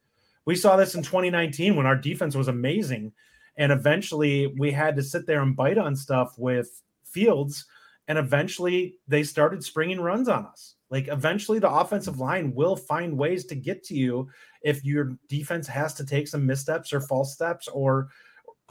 We 0.45 0.57
saw 0.57 0.77
this 0.77 0.95
in 0.95 1.03
2019 1.03 1.77
when 1.77 1.87
our 1.87 1.97
defense 1.97 2.35
was 2.35 2.49
amazing. 2.49 3.13
And 3.57 3.71
eventually 3.71 4.49
we 4.59 4.73
had 4.73 4.97
to 4.97 5.03
sit 5.03 5.27
there 5.27 5.41
and 5.41 5.57
bite 5.57 5.79
on 5.79 5.95
stuff 5.95 6.35
with 6.37 6.83
Fields. 7.05 7.65
And 8.09 8.19
eventually 8.19 8.97
they 9.09 9.23
started 9.23 9.65
springing 9.65 10.01
runs 10.01 10.29
on 10.29 10.47
us. 10.47 10.75
Like 10.91 11.09
eventually 11.09 11.59
the 11.59 11.71
offensive 11.71 12.21
line 12.21 12.55
will 12.55 12.77
find 12.77 13.19
ways 13.19 13.45
to 13.47 13.57
get 13.57 13.83
to 13.85 13.95
you 13.95 14.29
if 14.63 14.85
your 14.85 15.17
defense 15.29 15.67
has 15.67 15.95
to 15.95 16.07
take 16.07 16.29
some 16.29 16.47
missteps 16.47 16.93
or 16.93 17.01
false 17.01 17.35
steps 17.35 17.67
or 17.69 18.09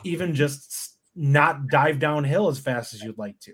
even 0.04 0.34
just 0.34 0.98
not 1.16 1.68
dive 1.68 2.00
downhill 2.00 2.48
as 2.48 2.60
fast 2.60 2.94
as 2.94 3.04
you'd 3.04 3.18
like 3.18 3.40
to. 3.42 3.54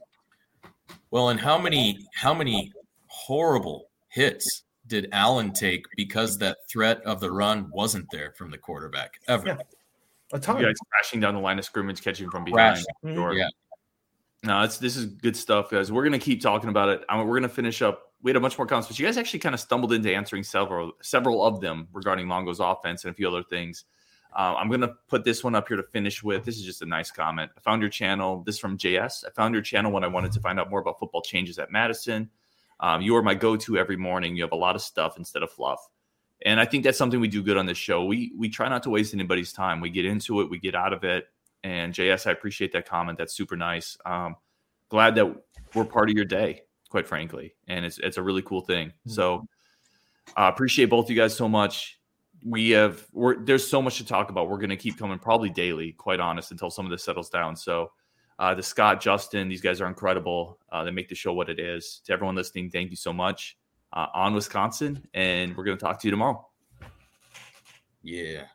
Well, 1.09 1.29
and 1.29 1.39
how 1.39 1.57
many 1.57 2.07
how 2.15 2.33
many 2.33 2.71
horrible 3.07 3.89
hits 4.09 4.63
did 4.87 5.07
Allen 5.11 5.51
take 5.53 5.85
because 5.95 6.37
that 6.39 6.57
threat 6.69 7.01
of 7.03 7.19
the 7.19 7.31
run 7.31 7.69
wasn't 7.71 8.05
there 8.11 8.33
from 8.37 8.51
the 8.51 8.57
quarterback 8.57 9.19
ever? 9.27 9.47
Yeah. 9.47 9.57
A 10.33 10.39
ton. 10.39 10.59
You 10.59 10.65
guys 10.65 10.75
crashing 10.91 11.19
down 11.19 11.35
the 11.35 11.41
line 11.41 11.59
of 11.59 11.65
scrimmage, 11.65 12.01
catching 12.01 12.29
from 12.29 12.45
behind. 12.45 12.85
Mm-hmm. 13.03 13.37
Yeah. 13.37 13.49
No, 14.43 14.63
it's 14.63 14.79
this 14.79 14.97
is 14.97 15.05
good 15.05 15.37
stuff, 15.37 15.69
guys. 15.69 15.91
We're 15.91 16.03
gonna 16.03 16.17
keep 16.17 16.41
talking 16.41 16.69
about 16.69 16.89
it. 16.89 17.03
I 17.07 17.17
mean, 17.17 17.27
we're 17.27 17.35
gonna 17.35 17.49
finish 17.49 17.81
up. 17.81 18.13
We 18.23 18.31
had 18.31 18.35
a 18.35 18.39
bunch 18.39 18.57
more 18.57 18.65
comments, 18.65 18.87
but 18.87 18.97
you 18.97 19.05
guys 19.05 19.17
actually 19.17 19.39
kind 19.39 19.53
of 19.53 19.61
stumbled 19.61 19.93
into 19.93 20.13
answering 20.13 20.43
several 20.43 20.93
several 21.01 21.45
of 21.45 21.61
them 21.61 21.87
regarding 21.93 22.27
Longo's 22.27 22.59
offense 22.59 23.03
and 23.03 23.11
a 23.11 23.13
few 23.13 23.27
other 23.27 23.43
things. 23.43 23.85
Uh, 24.35 24.55
I'm 24.57 24.69
gonna 24.69 24.93
put 25.07 25.23
this 25.23 25.43
one 25.43 25.53
up 25.53 25.67
here 25.67 25.77
to 25.77 25.83
finish 25.83 26.23
with. 26.23 26.43
This 26.43 26.57
is 26.57 26.63
just 26.63 26.81
a 26.81 26.87
nice 26.87 27.11
comment. 27.11 27.51
I 27.55 27.59
found 27.59 27.81
your 27.81 27.91
channel. 27.91 28.41
This 28.43 28.57
from 28.57 28.77
JS. 28.79 29.25
I 29.27 29.29
found 29.29 29.53
your 29.53 29.61
channel 29.61 29.91
when 29.91 30.03
I 30.03 30.07
wanted 30.07 30.31
to 30.31 30.39
find 30.39 30.59
out 30.59 30.71
more 30.71 30.79
about 30.79 30.97
football 30.97 31.21
changes 31.21 31.59
at 31.59 31.71
Madison. 31.71 32.29
Um, 32.79 33.01
you 33.03 33.15
are 33.17 33.21
my 33.21 33.35
go-to 33.35 33.77
every 33.77 33.97
morning. 33.97 34.35
You 34.35 34.41
have 34.41 34.53
a 34.53 34.55
lot 34.55 34.75
of 34.75 34.81
stuff 34.81 35.17
instead 35.19 35.43
of 35.43 35.51
fluff, 35.51 35.87
and 36.43 36.59
I 36.59 36.65
think 36.65 36.83
that's 36.83 36.97
something 36.97 37.19
we 37.19 37.27
do 37.27 37.43
good 37.43 37.57
on 37.57 37.67
this 37.67 37.77
show. 37.77 38.05
We 38.05 38.31
we 38.35 38.49
try 38.49 38.69
not 38.69 38.81
to 38.83 38.89
waste 38.89 39.13
anybody's 39.13 39.53
time. 39.53 39.81
We 39.81 39.91
get 39.91 40.05
into 40.05 40.41
it, 40.41 40.49
we 40.49 40.57
get 40.57 40.73
out 40.73 40.93
of 40.93 41.03
it. 41.03 41.27
And 41.63 41.93
JS, 41.93 42.27
I 42.27 42.31
appreciate 42.31 42.71
that 42.73 42.87
comment. 42.87 43.17
That's 43.17 43.33
super 43.33 43.55
nice. 43.55 43.97
Um, 44.05 44.35
glad 44.89 45.15
that 45.15 45.27
we're 45.75 45.85
part 45.85 46.09
of 46.09 46.15
your 46.15 46.25
day, 46.25 46.63
quite 46.89 47.07
frankly, 47.07 47.53
and 47.67 47.85
it's 47.85 47.97
it's 47.99 48.17
a 48.17 48.23
really 48.23 48.41
cool 48.41 48.61
thing. 48.61 48.89
Mm-hmm. 48.89 49.11
So. 49.11 49.47
Uh, 50.37 50.49
appreciate 50.53 50.85
both 50.85 51.09
you 51.09 51.15
guys 51.15 51.35
so 51.35 51.49
much. 51.49 51.99
We 52.43 52.71
have 52.71 53.05
we're 53.11 53.43
there's 53.43 53.67
so 53.67 53.81
much 53.81 53.97
to 53.97 54.05
talk 54.05 54.29
about. 54.29 54.49
We're 54.49 54.57
going 54.57 54.69
to 54.69 54.77
keep 54.77 54.97
coming 54.97 55.19
probably 55.19 55.49
daily, 55.49 55.91
quite 55.93 56.19
honest, 56.19 56.51
until 56.51 56.69
some 56.69 56.85
of 56.85 56.91
this 56.91 57.03
settles 57.03 57.29
down. 57.29 57.55
So, 57.55 57.91
uh, 58.39 58.55
the 58.55 58.63
Scott, 58.63 59.01
Justin, 59.01 59.49
these 59.49 59.61
guys 59.61 59.81
are 59.81 59.87
incredible. 59.87 60.57
Uh, 60.71 60.83
they 60.83 60.91
make 60.91 61.09
the 61.09 61.15
show 61.15 61.33
what 61.33 61.49
it 61.49 61.59
is. 61.59 62.01
To 62.05 62.13
everyone 62.13 62.35
listening, 62.35 62.69
thank 62.69 62.89
you 62.89 62.95
so 62.95 63.13
much. 63.13 63.57
Uh, 63.93 64.07
on 64.13 64.33
Wisconsin, 64.33 65.05
and 65.13 65.55
we're 65.55 65.65
going 65.65 65.77
to 65.77 65.83
talk 65.83 65.99
to 65.99 66.07
you 66.07 66.11
tomorrow. 66.11 66.47
Yeah. 68.01 68.45